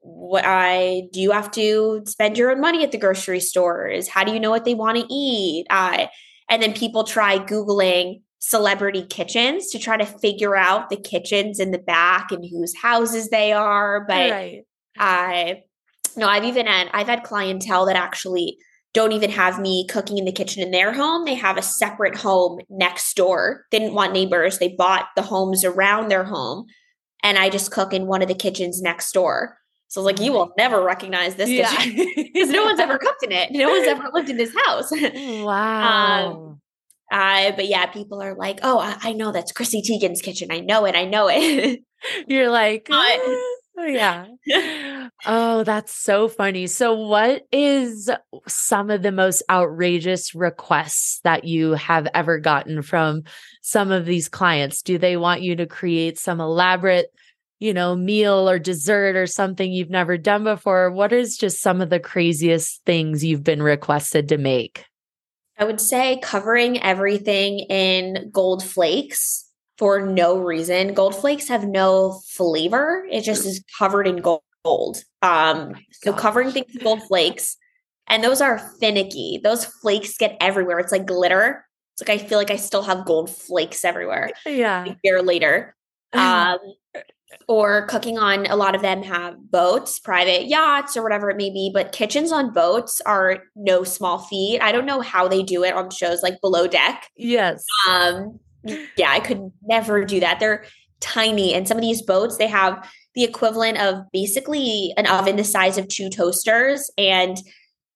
what 0.00 0.44
I 0.44 1.04
do 1.12 1.20
you 1.20 1.30
have 1.30 1.50
to 1.52 2.02
spend 2.06 2.36
your 2.36 2.50
own 2.50 2.60
money 2.60 2.82
at 2.82 2.92
the 2.92 2.98
grocery 2.98 3.40
stores? 3.40 4.08
How 4.08 4.24
do 4.24 4.32
you 4.32 4.40
know 4.40 4.50
what 4.50 4.64
they 4.64 4.74
want 4.74 4.98
to 4.98 5.06
eat? 5.08 5.66
Uh, 5.70 6.06
and 6.48 6.62
then 6.62 6.74
people 6.74 7.04
try 7.04 7.38
Googling 7.38 8.20
celebrity 8.40 9.06
kitchens 9.06 9.70
to 9.70 9.78
try 9.78 9.96
to 9.96 10.04
figure 10.04 10.56
out 10.56 10.90
the 10.90 10.96
kitchens 10.96 11.60
in 11.60 11.70
the 11.70 11.78
back 11.78 12.32
and 12.32 12.44
whose 12.44 12.76
houses 12.76 13.30
they 13.30 13.52
are. 13.52 14.04
But 14.06 14.30
right. 14.30 14.62
I 14.98 15.62
no, 16.16 16.26
I've 16.26 16.44
even 16.44 16.66
had 16.66 16.90
I've 16.92 17.06
had 17.06 17.22
clientele 17.22 17.86
that 17.86 17.96
actually 17.96 18.58
don't 18.94 19.12
even 19.12 19.30
have 19.30 19.58
me 19.58 19.86
cooking 19.88 20.18
in 20.18 20.24
the 20.24 20.32
kitchen 20.32 20.62
in 20.62 20.70
their 20.70 20.92
home. 20.92 21.24
They 21.24 21.34
have 21.34 21.56
a 21.56 21.62
separate 21.62 22.16
home 22.16 22.60
next 22.68 23.14
door. 23.16 23.64
They 23.70 23.78
didn't 23.78 23.94
want 23.94 24.12
neighbors. 24.12 24.58
They 24.58 24.74
bought 24.76 25.06
the 25.16 25.22
homes 25.22 25.64
around 25.64 26.08
their 26.08 26.24
home. 26.24 26.66
And 27.22 27.38
I 27.38 27.48
just 27.48 27.70
cook 27.70 27.94
in 27.94 28.06
one 28.06 28.20
of 28.20 28.28
the 28.28 28.34
kitchens 28.34 28.82
next 28.82 29.12
door. 29.12 29.56
So 29.88 30.00
I 30.00 30.04
was 30.04 30.12
like, 30.12 30.24
you 30.24 30.32
will 30.32 30.52
never 30.56 30.82
recognize 30.82 31.36
this 31.36 31.50
yeah. 31.50 31.74
kitchen 31.74 32.06
because 32.16 32.50
no 32.50 32.64
one's 32.64 32.80
ever 32.80 32.98
cooked 32.98 33.22
in 33.22 33.32
it. 33.32 33.50
No 33.52 33.70
one's 33.70 33.86
ever 33.86 34.08
lived 34.12 34.30
in 34.30 34.36
this 34.36 34.54
house. 34.66 34.90
Wow. 35.42 36.32
Um, 36.32 36.60
uh, 37.12 37.52
but 37.54 37.68
yeah, 37.68 37.86
people 37.86 38.22
are 38.22 38.34
like, 38.34 38.60
oh, 38.62 38.78
I, 38.78 38.96
I, 39.02 39.12
know 39.12 39.32
that's 39.32 39.52
Chrissy 39.52 39.82
Teigen's 39.82 40.22
kitchen. 40.22 40.50
I 40.50 40.60
know 40.60 40.86
it. 40.86 40.94
I 40.94 41.04
know 41.04 41.28
it. 41.30 41.80
You're 42.26 42.48
like, 42.48 42.86
but, 42.88 42.96
Oh, 42.96 43.58
Oh, 43.76 43.86
yeah. 43.86 44.26
oh, 45.26 45.64
that's 45.64 45.94
so 45.94 46.28
funny. 46.28 46.66
So, 46.66 46.94
what 46.94 47.46
is 47.50 48.10
some 48.46 48.90
of 48.90 49.02
the 49.02 49.12
most 49.12 49.42
outrageous 49.48 50.34
requests 50.34 51.20
that 51.24 51.44
you 51.44 51.72
have 51.72 52.06
ever 52.12 52.38
gotten 52.38 52.82
from 52.82 53.22
some 53.62 53.90
of 53.90 54.04
these 54.04 54.28
clients? 54.28 54.82
Do 54.82 54.98
they 54.98 55.16
want 55.16 55.42
you 55.42 55.56
to 55.56 55.66
create 55.66 56.18
some 56.18 56.40
elaborate, 56.40 57.06
you 57.60 57.72
know, 57.72 57.96
meal 57.96 58.48
or 58.48 58.58
dessert 58.58 59.16
or 59.16 59.26
something 59.26 59.72
you've 59.72 59.90
never 59.90 60.18
done 60.18 60.44
before? 60.44 60.90
What 60.90 61.12
is 61.12 61.38
just 61.38 61.62
some 61.62 61.80
of 61.80 61.88
the 61.88 62.00
craziest 62.00 62.84
things 62.84 63.24
you've 63.24 63.44
been 63.44 63.62
requested 63.62 64.28
to 64.28 64.38
make? 64.38 64.84
I 65.58 65.64
would 65.64 65.80
say 65.80 66.18
covering 66.22 66.82
everything 66.82 67.60
in 67.60 68.30
gold 68.32 68.62
flakes 68.62 69.41
for 69.82 70.00
no 70.00 70.38
reason. 70.38 70.94
Gold 70.94 71.12
flakes 71.12 71.48
have 71.48 71.66
no 71.66 72.20
flavor. 72.28 73.04
It 73.10 73.22
just 73.22 73.44
is 73.44 73.64
covered 73.76 74.06
in 74.06 74.18
gold. 74.18 74.44
Um, 74.64 75.02
oh 75.22 75.74
so 75.90 76.12
covering 76.12 76.52
things 76.52 76.72
in 76.72 76.84
gold 76.84 77.02
flakes, 77.02 77.56
and 78.06 78.22
those 78.22 78.40
are 78.40 78.60
finicky. 78.78 79.40
Those 79.42 79.64
flakes 79.64 80.16
get 80.16 80.36
everywhere. 80.40 80.78
It's 80.78 80.92
like 80.92 81.04
glitter. 81.04 81.66
It's 81.94 82.08
like 82.08 82.20
I 82.20 82.24
feel 82.24 82.38
like 82.38 82.52
I 82.52 82.56
still 82.56 82.82
have 82.82 83.04
gold 83.04 83.28
flakes 83.28 83.84
everywhere. 83.84 84.30
Yeah. 84.46 84.84
A 84.84 84.96
year 85.02 85.20
later. 85.20 85.74
Um, 86.14 86.58
or 87.48 87.86
cooking 87.86 88.18
on 88.18 88.44
a 88.44 88.54
lot 88.54 88.74
of 88.74 88.82
them 88.82 89.02
have 89.02 89.50
boats, 89.50 89.98
private 89.98 90.46
yachts, 90.46 90.94
or 90.94 91.02
whatever 91.02 91.30
it 91.30 91.38
may 91.38 91.48
be. 91.48 91.70
But 91.72 91.90
kitchens 91.90 92.30
on 92.30 92.52
boats 92.52 93.00
are 93.06 93.44
no 93.56 93.82
small 93.82 94.18
feat. 94.18 94.60
I 94.60 94.72
don't 94.72 94.84
know 94.84 95.00
how 95.00 95.26
they 95.26 95.42
do 95.42 95.64
it 95.64 95.72
on 95.72 95.88
shows 95.88 96.22
like 96.22 96.38
Below 96.42 96.66
Deck. 96.66 97.08
Yes. 97.16 97.64
Um, 97.88 98.38
yeah, 98.96 99.10
I 99.10 99.20
could 99.20 99.50
never 99.62 100.04
do 100.04 100.20
that. 100.20 100.40
They're 100.40 100.64
tiny. 101.00 101.54
And 101.54 101.66
some 101.66 101.76
of 101.76 101.82
these 101.82 102.02
boats, 102.02 102.36
they 102.36 102.46
have 102.46 102.88
the 103.14 103.24
equivalent 103.24 103.78
of 103.78 104.04
basically 104.12 104.94
an 104.96 105.06
oven 105.06 105.36
the 105.36 105.44
size 105.44 105.78
of 105.78 105.88
two 105.88 106.08
toasters 106.08 106.90
and 106.96 107.36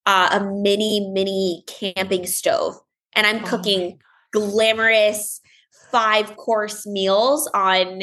uh, 0.05 0.29
a 0.33 0.45
mini, 0.45 1.11
mini 1.13 1.65
camping 1.67 2.27
stove. 2.27 2.75
And 3.15 3.27
I'm 3.27 3.45
oh 3.45 3.49
cooking 3.49 3.99
glamorous 4.33 5.41
five 5.91 6.37
course 6.37 6.87
meals 6.87 7.49
on 7.55 8.03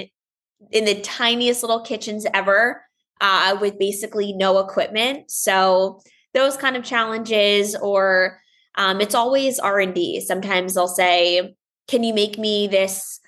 in 0.71 0.85
the 0.85 1.01
tiniest 1.01 1.61
little 1.61 1.81
kitchens 1.81 2.25
ever 2.33 2.83
uh, 3.21 3.57
with 3.61 3.77
basically 3.77 4.33
no 4.33 4.59
equipment. 4.59 5.29
So 5.29 6.01
those 6.33 6.57
kind 6.57 6.75
of 6.75 6.83
challenges, 6.83 7.75
or 7.75 8.39
um, 8.75 9.01
it's 9.01 9.13
always 9.13 9.59
R 9.59 9.79
and 9.79 9.93
D. 9.93 10.19
Sometimes 10.19 10.73
they'll 10.73 10.87
say, 10.87 11.55
can 11.87 12.03
you 12.03 12.13
make 12.13 12.37
me 12.37 12.67
this 12.67 13.19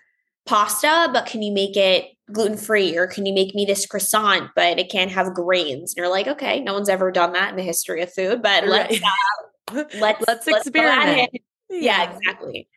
pasta, 0.46 1.10
but 1.12 1.26
can 1.26 1.42
you 1.42 1.52
make 1.52 1.76
it 1.76 2.12
gluten 2.32 2.58
free? 2.58 2.98
Or 2.98 3.08
can 3.08 3.26
you 3.26 3.34
make 3.34 3.56
me 3.56 3.66
this 3.66 3.86
croissant, 3.86 4.52
but 4.56 4.80
it 4.80 4.92
can't 4.92 5.12
have 5.12 5.34
grains? 5.34 5.94
And 5.94 5.98
you're 5.98 6.12
like, 6.12 6.28
okay, 6.28 6.60
no 6.60 6.74
one's 6.74 6.90
ever 6.90 7.12
done 7.12 7.34
that 7.34 7.50
in 7.50 7.56
the 7.56 7.64
history 7.64 8.02
of 8.02 8.14
food, 8.14 8.42
but 8.42 8.68
let's, 8.68 9.00
uh, 9.02 9.84
let's, 10.00 10.24
let's 10.28 10.48
experiment. 10.48 11.30
Let's 11.34 11.44
yeah, 11.70 12.04
yeah, 12.04 12.12
exactly. 12.12 12.68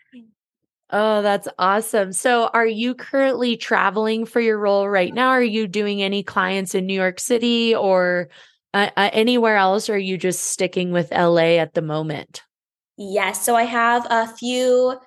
Oh, 0.90 1.20
that's 1.20 1.48
awesome. 1.58 2.12
So, 2.12 2.46
are 2.54 2.66
you 2.66 2.94
currently 2.94 3.58
traveling 3.58 4.24
for 4.24 4.40
your 4.40 4.58
role 4.58 4.88
right 4.88 5.12
now? 5.12 5.28
Are 5.28 5.42
you 5.42 5.68
doing 5.68 6.02
any 6.02 6.22
clients 6.22 6.74
in 6.74 6.86
New 6.86 6.94
York 6.94 7.20
City 7.20 7.74
or 7.74 8.30
uh, 8.72 8.88
uh, 8.96 9.10
anywhere 9.12 9.58
else? 9.58 9.90
Or 9.90 9.94
are 9.94 9.98
you 9.98 10.16
just 10.16 10.44
sticking 10.44 10.90
with 10.90 11.12
LA 11.12 11.58
at 11.58 11.74
the 11.74 11.82
moment? 11.82 12.42
Yes. 12.96 13.44
So, 13.44 13.54
I 13.54 13.64
have 13.64 14.06
a 14.08 14.28
few 14.28 14.98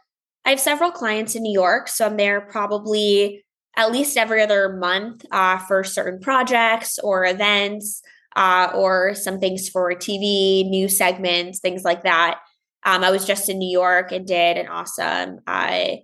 I 0.46 0.52
have 0.52 0.60
several 0.60 0.92
clients 0.92 1.36
in 1.36 1.44
New 1.44 1.54
York, 1.54 1.88
so 1.88 2.06
I'm 2.06 2.18
there 2.18 2.42
probably 2.42 3.44
at 3.78 3.92
least 3.92 4.18
every 4.18 4.42
other 4.42 4.74
month 4.74 5.26
uh, 5.32 5.58
for 5.60 5.84
certain 5.84 6.20
projects 6.20 7.00
or 7.00 7.26
events 7.26 8.02
uh, 8.36 8.70
or 8.74 9.14
some 9.16 9.40
things 9.40 9.70
for 9.70 9.94
TV, 9.94 10.68
news 10.68 10.98
segments, 10.98 11.60
things 11.60 11.84
like 11.84 12.04
that. 12.04 12.40
Um, 12.84 13.04
I 13.04 13.12
was 13.12 13.26
just 13.26 13.50
in 13.50 13.60
New 13.60 13.72
York 13.72 14.12
and 14.12 14.26
did 14.26 14.58
an 14.58 14.68
awesome 14.68 15.40
uh, 15.48 15.96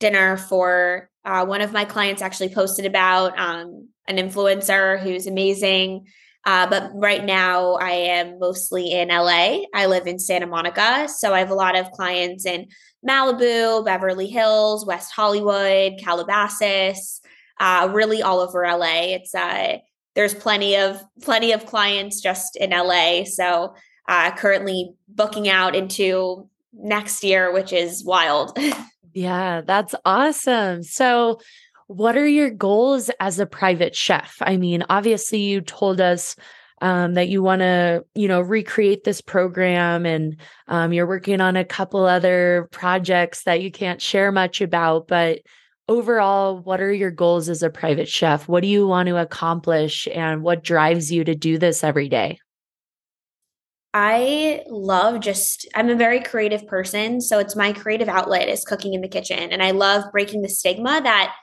dinner 0.00 0.36
for 0.36 1.10
uh, 1.24 1.44
one 1.44 1.60
of 1.60 1.72
my 1.72 1.84
clients. 1.84 2.22
Actually, 2.22 2.48
posted 2.54 2.86
about 2.86 3.38
um, 3.38 3.88
an 4.08 4.16
influencer 4.16 4.98
who's 5.00 5.26
amazing. 5.26 6.06
Uh, 6.44 6.66
but 6.66 6.90
right 6.94 7.24
now, 7.24 7.74
I 7.74 7.92
am 7.92 8.38
mostly 8.38 8.92
in 8.92 9.08
LA. 9.08 9.60
I 9.74 9.86
live 9.86 10.06
in 10.06 10.18
Santa 10.18 10.46
Monica. 10.46 11.08
So 11.08 11.32
I 11.32 11.38
have 11.38 11.50
a 11.50 11.54
lot 11.54 11.76
of 11.76 11.90
clients 11.92 12.46
in 12.46 12.66
Malibu, 13.08 13.84
Beverly 13.84 14.26
Hills, 14.26 14.84
West 14.84 15.12
Hollywood, 15.12 15.94
Calabasas, 16.00 17.20
uh, 17.60 17.88
really 17.92 18.22
all 18.22 18.40
over 18.40 18.66
LA. 18.66 19.14
It's 19.14 19.34
uh, 19.34 19.78
there's 20.14 20.34
plenty 20.34 20.76
of 20.76 21.02
plenty 21.22 21.52
of 21.52 21.66
clients 21.66 22.20
just 22.20 22.56
in 22.56 22.70
LA. 22.70 23.24
So 23.24 23.74
uh, 24.08 24.32
currently 24.32 24.94
booking 25.08 25.48
out 25.48 25.74
into 25.74 26.48
next 26.72 27.22
year, 27.22 27.52
which 27.52 27.72
is 27.72 28.04
wild. 28.04 28.58
yeah, 29.14 29.60
that's 29.60 29.94
awesome. 30.04 30.82
So 30.82 31.40
what 31.86 32.16
are 32.16 32.26
your 32.26 32.50
goals 32.50 33.10
as 33.20 33.38
a 33.38 33.46
private 33.46 33.94
chef? 33.94 34.36
I 34.40 34.56
mean, 34.56 34.84
obviously, 34.88 35.40
you 35.40 35.60
told 35.60 36.00
us 36.00 36.36
um, 36.80 37.14
that 37.14 37.28
you 37.28 37.42
want 37.42 37.60
to, 37.60 38.04
you 38.14 38.26
know, 38.26 38.40
recreate 38.40 39.04
this 39.04 39.20
program, 39.20 40.04
and 40.04 40.40
um, 40.68 40.92
you're 40.92 41.06
working 41.06 41.40
on 41.40 41.56
a 41.56 41.64
couple 41.64 42.04
other 42.04 42.68
projects 42.72 43.44
that 43.44 43.62
you 43.62 43.70
can't 43.70 44.02
share 44.02 44.32
much 44.32 44.60
about. 44.60 45.06
But 45.06 45.40
overall, 45.88 46.58
what 46.58 46.80
are 46.80 46.92
your 46.92 47.12
goals 47.12 47.48
as 47.48 47.62
a 47.62 47.70
private 47.70 48.08
chef? 48.08 48.48
What 48.48 48.62
do 48.62 48.68
you 48.68 48.86
want 48.86 49.08
to 49.08 49.16
accomplish, 49.16 50.08
and 50.12 50.42
what 50.42 50.64
drives 50.64 51.12
you 51.12 51.24
to 51.24 51.34
do 51.34 51.56
this 51.56 51.84
every 51.84 52.08
day? 52.08 52.38
I 53.94 54.62
love 54.68 55.20
just 55.20 55.68
I'm 55.74 55.90
a 55.90 55.94
very 55.94 56.20
creative 56.20 56.66
person, 56.66 57.20
so 57.20 57.38
it's 57.38 57.54
my 57.54 57.72
creative 57.72 58.08
outlet 58.08 58.48
is 58.48 58.64
cooking 58.64 58.94
in 58.94 59.02
the 59.02 59.08
kitchen 59.08 59.52
and 59.52 59.62
I 59.62 59.72
love 59.72 60.10
breaking 60.12 60.40
the 60.40 60.48
stigma 60.48 61.00
that 61.02 61.34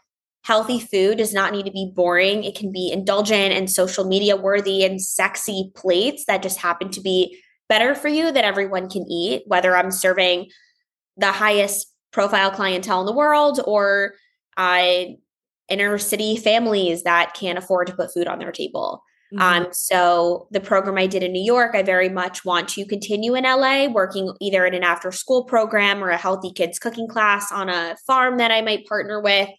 healthy 0.49 0.79
food 0.79 1.19
does 1.19 1.31
not 1.31 1.51
need 1.53 1.67
to 1.67 1.71
be 1.71 1.91
boring. 1.95 2.43
It 2.43 2.55
can 2.55 2.71
be 2.71 2.91
indulgent 2.91 3.53
and 3.53 3.69
social 3.69 4.03
media 4.03 4.35
worthy 4.35 4.83
and 4.83 4.99
sexy 4.99 5.71
plates 5.75 6.25
that 6.25 6.41
just 6.41 6.57
happen 6.57 6.89
to 6.89 7.01
be 7.01 7.37
better 7.67 7.93
for 7.93 8.07
you 8.07 8.31
that 8.31 8.43
everyone 8.43 8.89
can 8.89 9.05
eat, 9.07 9.43
whether 9.45 9.77
I'm 9.77 9.91
serving 9.91 10.49
the 11.17 11.31
highest 11.31 11.93
profile 12.11 12.49
clientele 12.49 13.01
in 13.01 13.05
the 13.05 13.13
world 13.13 13.59
or 13.63 14.15
uh, 14.57 15.03
inner 15.69 15.99
city 15.99 16.35
families 16.35 17.03
that 17.03 17.35
can't 17.35 17.59
afford 17.59 17.85
to 17.85 17.93
put 17.93 18.11
food 18.11 18.25
on 18.25 18.39
their 18.39 18.51
table. 18.51 19.03
Mm-hmm. 19.31 19.65
Um, 19.65 19.67
so 19.71 20.47
the 20.49 20.61
program 20.61 20.97
I 20.97 21.05
did 21.05 21.21
in 21.21 21.31
New 21.31 21.43
York, 21.43 21.75
I 21.75 21.83
very 21.83 22.09
much 22.09 22.43
want 22.43 22.69
to 22.69 22.87
continue 22.87 23.35
in 23.35 23.43
LA, 23.43 23.85
working 23.85 24.33
either 24.41 24.65
in 24.65 24.73
an 24.73 24.83
after 24.83 25.11
school 25.11 25.43
program 25.43 26.03
or 26.03 26.09
a 26.09 26.17
healthy 26.17 26.51
kids 26.51 26.79
cooking 26.79 27.07
class 27.07 27.51
on 27.51 27.69
a 27.69 27.95
farm 28.07 28.37
that 28.37 28.49
I 28.49 28.63
might 28.63 28.87
partner 28.87 29.21
with. 29.21 29.49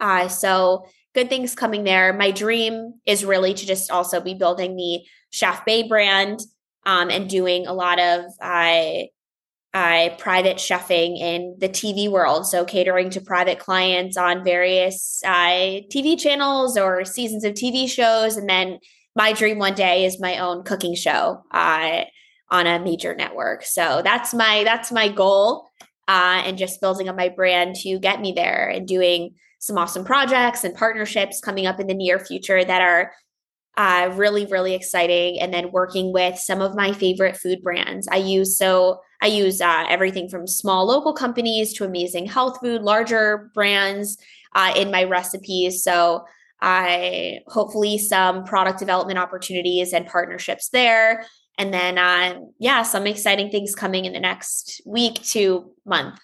Uh, 0.00 0.28
so 0.28 0.86
good 1.14 1.28
things 1.28 1.54
coming 1.54 1.84
there. 1.84 2.12
My 2.12 2.30
dream 2.30 2.94
is 3.06 3.24
really 3.24 3.54
to 3.54 3.66
just 3.66 3.90
also 3.90 4.20
be 4.20 4.34
building 4.34 4.76
the 4.76 5.00
Chef 5.30 5.64
Bae 5.64 5.84
brand 5.88 6.40
um, 6.86 7.10
and 7.10 7.28
doing 7.28 7.66
a 7.66 7.72
lot 7.72 8.00
of 8.00 8.24
uh, 8.40 9.04
uh, 9.72 10.08
private 10.18 10.56
chefing 10.56 11.18
in 11.18 11.56
the 11.58 11.68
TV 11.68 12.10
world. 12.10 12.46
So 12.46 12.64
catering 12.64 13.10
to 13.10 13.20
private 13.20 13.58
clients 13.58 14.16
on 14.16 14.44
various 14.44 15.22
uh, 15.24 15.82
TV 15.92 16.18
channels 16.18 16.76
or 16.76 17.04
seasons 17.04 17.44
of 17.44 17.54
TV 17.54 17.88
shows. 17.88 18.36
And 18.36 18.48
then 18.48 18.78
my 19.14 19.32
dream 19.32 19.58
one 19.58 19.74
day 19.74 20.04
is 20.04 20.20
my 20.20 20.38
own 20.38 20.64
cooking 20.64 20.94
show 20.94 21.42
uh, 21.52 22.04
on 22.50 22.66
a 22.66 22.80
major 22.80 23.14
network. 23.14 23.64
So 23.64 24.00
that's 24.02 24.34
my 24.34 24.62
that's 24.64 24.90
my 24.90 25.08
goal. 25.08 25.68
Uh, 26.08 26.42
and 26.44 26.58
just 26.58 26.80
building 26.80 27.08
up 27.08 27.16
my 27.16 27.28
brand 27.28 27.76
to 27.76 28.00
get 28.00 28.20
me 28.20 28.32
there 28.32 28.68
and 28.68 28.88
doing 28.88 29.36
some 29.60 29.78
awesome 29.78 30.04
projects 30.04 30.64
and 30.64 30.74
partnerships 30.74 31.40
coming 31.40 31.66
up 31.66 31.78
in 31.78 31.86
the 31.86 31.94
near 31.94 32.18
future 32.18 32.64
that 32.64 32.82
are 32.82 33.12
uh, 33.76 34.10
really, 34.14 34.46
really 34.46 34.74
exciting. 34.74 35.40
And 35.40 35.54
then 35.54 35.70
working 35.70 36.12
with 36.12 36.38
some 36.38 36.60
of 36.60 36.74
my 36.74 36.92
favorite 36.92 37.36
food 37.36 37.62
brands. 37.62 38.08
I 38.10 38.16
use 38.16 38.58
so 38.58 39.00
I 39.22 39.26
use 39.26 39.60
uh, 39.60 39.84
everything 39.88 40.28
from 40.28 40.46
small 40.46 40.86
local 40.86 41.12
companies 41.12 41.74
to 41.74 41.84
amazing 41.84 42.26
health 42.26 42.58
food, 42.60 42.82
larger 42.82 43.50
brands 43.54 44.18
uh, 44.54 44.72
in 44.74 44.90
my 44.90 45.04
recipes. 45.04 45.84
So 45.84 46.24
I 46.60 47.40
hopefully 47.46 47.98
some 47.98 48.44
product 48.44 48.78
development 48.78 49.18
opportunities 49.18 49.92
and 49.92 50.06
partnerships 50.06 50.70
there. 50.70 51.24
And 51.58 51.72
then, 51.72 51.98
uh, 51.98 52.40
yeah, 52.58 52.82
some 52.82 53.06
exciting 53.06 53.50
things 53.50 53.74
coming 53.74 54.06
in 54.06 54.14
the 54.14 54.20
next 54.20 54.80
week 54.86 55.22
to 55.24 55.70
month. 55.84 56.18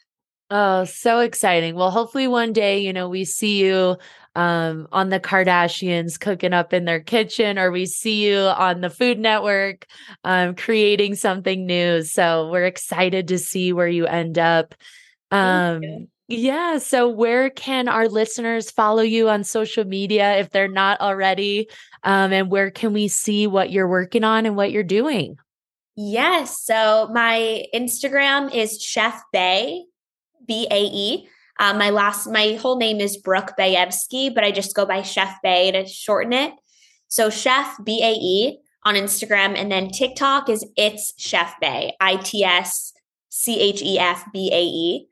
Oh, 0.48 0.84
so 0.84 1.20
exciting. 1.20 1.74
Well, 1.74 1.90
hopefully 1.90 2.28
one 2.28 2.52
day, 2.52 2.78
you 2.78 2.92
know, 2.92 3.08
we 3.08 3.24
see 3.24 3.64
you 3.64 3.96
um, 4.36 4.86
on 4.92 5.08
the 5.08 5.18
Kardashians 5.18 6.20
cooking 6.20 6.52
up 6.52 6.72
in 6.72 6.84
their 6.84 7.00
kitchen, 7.00 7.58
or 7.58 7.72
we 7.72 7.86
see 7.86 8.24
you 8.26 8.38
on 8.38 8.80
the 8.80 8.90
Food 8.90 9.18
Network 9.18 9.86
um, 10.22 10.54
creating 10.54 11.16
something 11.16 11.66
new. 11.66 12.02
So 12.02 12.48
we're 12.50 12.66
excited 12.66 13.28
to 13.28 13.38
see 13.38 13.72
where 13.72 13.88
you 13.88 14.06
end 14.06 14.38
up. 14.38 14.74
Um, 15.32 16.08
Yeah. 16.28 16.78
So, 16.78 17.08
where 17.08 17.50
can 17.50 17.88
our 17.88 18.08
listeners 18.08 18.70
follow 18.70 19.02
you 19.02 19.28
on 19.28 19.44
social 19.44 19.84
media 19.84 20.38
if 20.38 20.50
they're 20.50 20.68
not 20.68 21.00
already? 21.00 21.68
Um, 22.04 22.32
and 22.32 22.50
where 22.50 22.70
can 22.70 22.92
we 22.92 23.08
see 23.08 23.46
what 23.46 23.70
you're 23.70 23.88
working 23.88 24.24
on 24.24 24.44
and 24.46 24.56
what 24.56 24.72
you're 24.72 24.82
doing? 24.84 25.36
Yes. 25.96 26.62
So, 26.62 27.08
my 27.12 27.64
Instagram 27.74 28.52
is 28.54 28.80
Chef 28.82 29.20
Bae, 29.32 29.80
B 30.46 30.66
A 30.70 30.82
E. 30.84 31.28
Um, 31.58 31.78
my 31.78 31.90
last, 31.90 32.26
my 32.26 32.58
whole 32.60 32.76
name 32.76 33.00
is 33.00 33.16
Brooke 33.16 33.52
Baevsky, 33.58 34.34
but 34.34 34.44
I 34.44 34.50
just 34.50 34.76
go 34.76 34.84
by 34.84 35.02
Chef 35.02 35.36
Bae 35.42 35.70
to 35.70 35.86
shorten 35.86 36.32
it. 36.32 36.52
So, 37.08 37.30
Chef 37.30 37.76
B 37.82 38.02
A 38.02 38.12
E 38.12 38.58
on 38.84 38.94
Instagram, 38.94 39.56
and 39.56 39.70
then 39.70 39.90
TikTok 39.90 40.48
is 40.48 40.64
It's 40.76 41.14
Chef 41.16 41.54
Bae 41.60 41.92
I 42.00 42.16
T 42.16 42.44
S 42.44 42.92
C 43.30 43.58
H 43.60 43.82
E 43.82 43.98
F 43.98 44.24
B 44.32 44.50
A 44.52 44.62
E. 44.62 45.08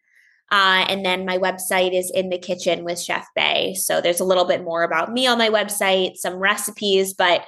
Uh, 0.50 0.84
and 0.88 1.04
then 1.04 1.24
my 1.24 1.38
website 1.38 1.92
is 1.92 2.10
in 2.10 2.28
the 2.28 2.38
kitchen 2.38 2.84
with 2.84 3.00
Chef 3.00 3.26
Bae. 3.34 3.72
So 3.76 4.00
there's 4.00 4.20
a 4.20 4.24
little 4.24 4.44
bit 4.44 4.62
more 4.62 4.82
about 4.82 5.12
me 5.12 5.26
on 5.26 5.38
my 5.38 5.48
website, 5.48 6.16
some 6.16 6.34
recipes, 6.34 7.14
but 7.14 7.44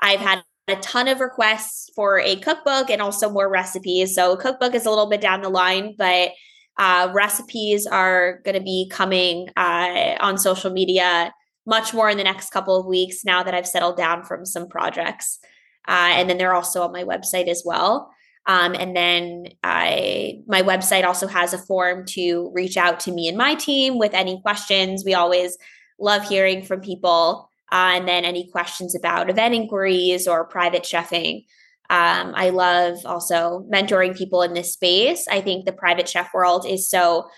I've 0.00 0.20
had 0.20 0.42
a 0.66 0.76
ton 0.76 1.08
of 1.08 1.20
requests 1.20 1.90
for 1.94 2.18
a 2.18 2.36
cookbook 2.36 2.90
and 2.90 3.00
also 3.00 3.30
more 3.30 3.48
recipes. 3.48 4.14
So 4.14 4.36
cookbook 4.36 4.74
is 4.74 4.86
a 4.86 4.90
little 4.90 5.08
bit 5.08 5.20
down 5.20 5.42
the 5.42 5.48
line, 5.48 5.94
but 5.96 6.32
uh, 6.78 7.10
recipes 7.12 7.86
are 7.86 8.40
going 8.44 8.54
to 8.54 8.62
be 8.62 8.88
coming 8.90 9.48
uh, 9.56 10.16
on 10.20 10.38
social 10.38 10.70
media 10.70 11.32
much 11.66 11.92
more 11.92 12.08
in 12.08 12.16
the 12.16 12.24
next 12.24 12.50
couple 12.50 12.80
of 12.80 12.86
weeks 12.86 13.24
now 13.26 13.42
that 13.42 13.54
I've 13.54 13.66
settled 13.66 13.98
down 13.98 14.24
from 14.24 14.46
some 14.46 14.68
projects. 14.68 15.38
Uh, 15.86 16.12
and 16.12 16.30
then 16.30 16.38
they're 16.38 16.54
also 16.54 16.82
on 16.82 16.92
my 16.92 17.04
website 17.04 17.46
as 17.46 17.62
well. 17.64 18.10
Um, 18.46 18.74
and 18.74 18.96
then 18.96 19.48
I, 19.62 20.40
my 20.46 20.62
website 20.62 21.04
also 21.04 21.26
has 21.26 21.52
a 21.52 21.58
form 21.58 22.06
to 22.10 22.50
reach 22.54 22.78
out 22.78 23.00
to 23.00 23.12
me 23.12 23.28
and 23.28 23.36
my 23.36 23.54
team 23.54 23.98
with 23.98 24.14
any 24.14 24.40
questions. 24.40 25.04
We 25.04 25.12
always 25.12 25.58
love 26.00 26.26
hearing 26.26 26.62
from 26.62 26.80
people. 26.80 27.50
Uh, 27.70 27.92
and 27.96 28.08
then 28.08 28.24
any 28.24 28.50
questions 28.50 28.94
about 28.94 29.28
event 29.28 29.54
inquiries 29.54 30.26
or 30.26 30.46
private 30.46 30.84
chefing. 30.84 31.44
Um, 31.90 32.34
I 32.34 32.50
love 32.50 32.98
also 33.06 33.66
mentoring 33.72 34.16
people 34.16 34.42
in 34.42 34.52
this 34.52 34.72
space. 34.72 35.26
I 35.30 35.40
think 35.40 35.64
the 35.64 35.72
private 35.72 36.08
chef 36.08 36.34
world 36.34 36.66
is 36.66 36.88
so 36.88 37.28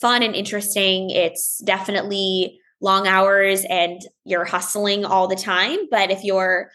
fun 0.00 0.22
and 0.22 0.34
interesting. 0.34 1.10
It's 1.10 1.58
definitely 1.58 2.58
long 2.80 3.06
hours 3.06 3.64
and 3.68 4.00
you're 4.24 4.44
hustling 4.44 5.04
all 5.04 5.28
the 5.28 5.36
time. 5.36 5.78
But 5.90 6.10
if 6.10 6.24
you're 6.24 6.70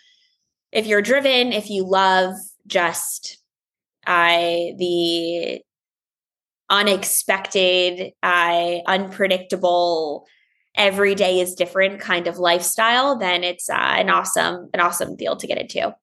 if 0.72 0.88
you're 0.88 1.02
driven, 1.02 1.54
if 1.54 1.70
you 1.70 1.86
love 1.86 2.36
just 2.68 3.38
I 4.06 4.74
the 4.78 5.62
unexpected, 6.70 8.14
I 8.24 8.82
unpredictable, 8.88 10.26
every 10.76 11.16
day 11.16 11.40
is 11.40 11.56
different 11.56 12.00
kind 12.00 12.28
of 12.28 12.38
lifestyle, 12.38 13.18
then 13.18 13.44
it's 13.44 13.70
uh, 13.70 13.74
an 13.74 14.10
awesome 14.10 14.70
an 14.74 14.80
awesome 14.80 15.16
deal 15.16 15.36
to 15.38 15.48
get 15.48 15.58
into. 15.58 15.96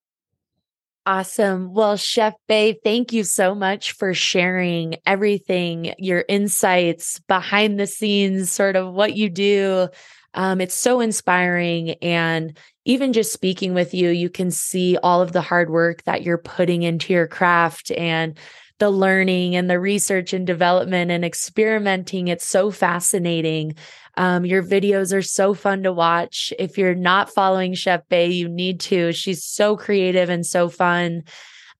Awesome. 1.05 1.75
Well, 1.75 1.97
Chef 1.97 2.35
Bae, 2.49 2.77
thank 2.85 3.13
you 3.13 3.25
so 3.25 3.57
much 3.57 3.93
for 3.93 4.15
sharing 4.15 4.97
everything, 5.05 5.95
your 5.99 6.25
insights 6.29 7.19
behind 7.27 7.81
the 7.81 7.89
scenes, 7.89 8.53
sort 8.53 8.77
of 8.77 8.93
what 8.95 9.17
you 9.17 9.29
do. 9.29 9.89
Um, 10.35 10.61
it's 10.61 10.75
so 10.77 11.01
inspiring. 11.01 11.91
And 12.03 12.57
even 12.85 13.13
just 13.13 13.33
speaking 13.33 13.75
with 13.75 13.95
you, 13.95 14.11
you 14.11 14.31
can 14.31 14.53
see 14.53 14.97
all 15.03 15.21
of 15.21 15.33
the 15.33 15.41
hard 15.41 15.71
work 15.71 16.05
that 16.05 16.23
you're 16.23 16.39
putting 16.39 16.83
into 16.83 17.13
your 17.13 17.27
craft 17.27 17.91
and 17.91 18.39
the 18.83 18.91
learning 18.91 19.55
and 19.55 19.71
the 19.71 19.79
research 19.79 20.33
and 20.33 20.45
development 20.45 21.13
and 21.13 21.25
experimenting. 21.25 22.27
It's 22.27 22.45
so 22.45 22.73
fascinating. 22.73 23.77
Um, 24.17 24.45
your 24.45 24.61
videos 24.61 25.17
are 25.17 25.23
so 25.23 25.55
fun 25.55 25.85
to 25.85 25.93
watch. 25.93 26.53
If 26.59 26.77
you're 26.77 26.97
not 26.97 27.31
following 27.31 27.75
Chef 27.75 28.01
Bae, 28.09 28.25
you 28.25 28.49
need 28.49 28.81
to. 28.81 29.13
She's 29.13 29.45
so 29.45 29.77
creative 29.77 30.31
and 30.31 30.45
so 30.45 30.69
fun. 30.69 31.23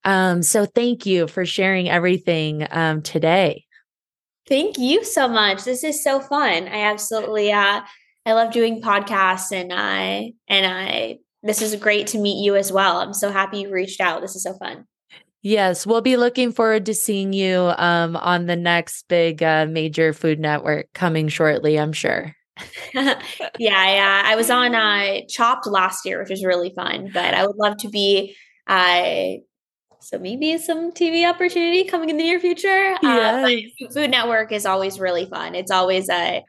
Um, 0.05 0.43
so 0.43 0.65
thank 0.65 1.05
you 1.05 1.27
for 1.27 1.45
sharing 1.45 1.89
everything 1.89 2.65
um, 2.71 3.01
today. 3.01 3.65
Thank 4.47 4.77
you 4.77 5.03
so 5.03 5.27
much. 5.27 5.65
This 5.65 5.83
is 5.83 6.01
so 6.01 6.21
fun. 6.21 6.69
I 6.69 6.83
absolutely 6.83 7.51
uh, 7.51 7.81
I 8.25 8.31
love 8.31 8.53
doing 8.53 8.81
podcasts 8.81 9.51
and 9.51 9.73
I 9.73 10.31
and 10.47 10.65
I 10.65 11.17
this 11.41 11.61
is 11.61 11.75
great 11.75 12.07
to 12.07 12.17
meet 12.17 12.41
you 12.45 12.55
as 12.55 12.71
well. 12.71 12.99
I'm 12.99 13.13
so 13.13 13.29
happy 13.29 13.59
you 13.59 13.73
reached 13.73 13.99
out. 13.99 14.21
This 14.21 14.37
is 14.37 14.43
so 14.43 14.53
fun. 14.53 14.85
Yes, 15.43 15.85
we'll 15.85 16.01
be 16.01 16.15
looking 16.15 16.53
forward 16.53 16.85
to 16.85 16.93
seeing 16.93 17.33
you 17.33 17.73
um, 17.77 18.15
on 18.15 18.45
the 18.45 18.55
next 18.55 19.07
big 19.09 19.43
uh, 19.43 19.65
major 19.69 20.13
food 20.13 20.39
network 20.39 20.87
coming 20.93 21.27
shortly, 21.27 21.77
I'm 21.77 21.91
sure. 21.91 22.33
yeah, 22.93 23.17
yeah. 23.59 24.21
I 24.25 24.35
was 24.37 24.49
on 24.49 24.73
uh, 24.73 25.19
Chopped 25.27 25.67
last 25.67 26.05
year, 26.05 26.19
which 26.19 26.29
was 26.29 26.45
really 26.45 26.71
fun, 26.73 27.09
but 27.13 27.33
I 27.33 27.45
would 27.45 27.57
love 27.57 27.75
to 27.77 27.89
be 27.89 28.35
uh, 28.67 29.33
so 30.03 30.19
maybe 30.19 30.57
some 30.57 30.91
TV 30.91 31.27
opportunity 31.27 31.85
coming 31.85 32.09
in 32.09 32.17
the 32.17 32.23
near 32.23 32.39
future. 32.39 32.95
Yeah. 33.01 33.47
Uh, 33.47 33.89
food 33.93 34.11
Network 34.11 34.51
is 34.51 34.65
always 34.65 34.99
really 34.99 35.25
fun. 35.25 35.55
It's 35.55 35.71
always 35.71 36.09
a 36.09 36.43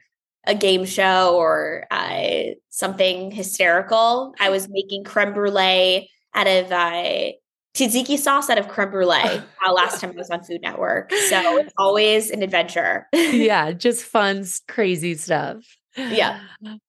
a 0.47 0.55
game 0.55 0.85
show 0.85 1.37
or 1.37 1.87
uh, 1.91 2.55
something 2.69 3.31
hysterical. 3.31 4.35
I 4.39 4.51
was 4.51 4.69
making 4.69 5.05
creme 5.05 5.33
brulee 5.33 6.11
out 6.35 6.47
of 6.47 6.71
uh, 6.71 7.31
tzatziki 7.75 8.17
sauce 8.17 8.49
out 8.49 8.59
of 8.59 8.69
creme 8.69 8.91
brulee 8.91 9.43
uh, 9.67 9.73
last 9.73 10.01
time 10.01 10.11
I 10.11 10.15
was 10.15 10.31
on 10.31 10.43
Food 10.43 10.63
Network. 10.63 11.13
So 11.13 11.59
it's 11.59 11.73
always 11.77 12.31
an 12.31 12.43
adventure. 12.43 13.09
yeah, 13.13 13.73
just 13.73 14.05
fun, 14.05 14.45
crazy 14.69 15.15
stuff. 15.15 15.65
Yeah. 15.97 16.41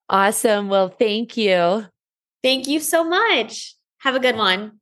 Awesome. 0.08 0.68
Well, 0.68 0.88
thank 0.88 1.36
you. 1.36 1.86
Thank 2.42 2.66
you 2.66 2.80
so 2.80 3.04
much. 3.04 3.74
Have 3.98 4.14
a 4.14 4.20
good 4.20 4.36
one. 4.36 4.80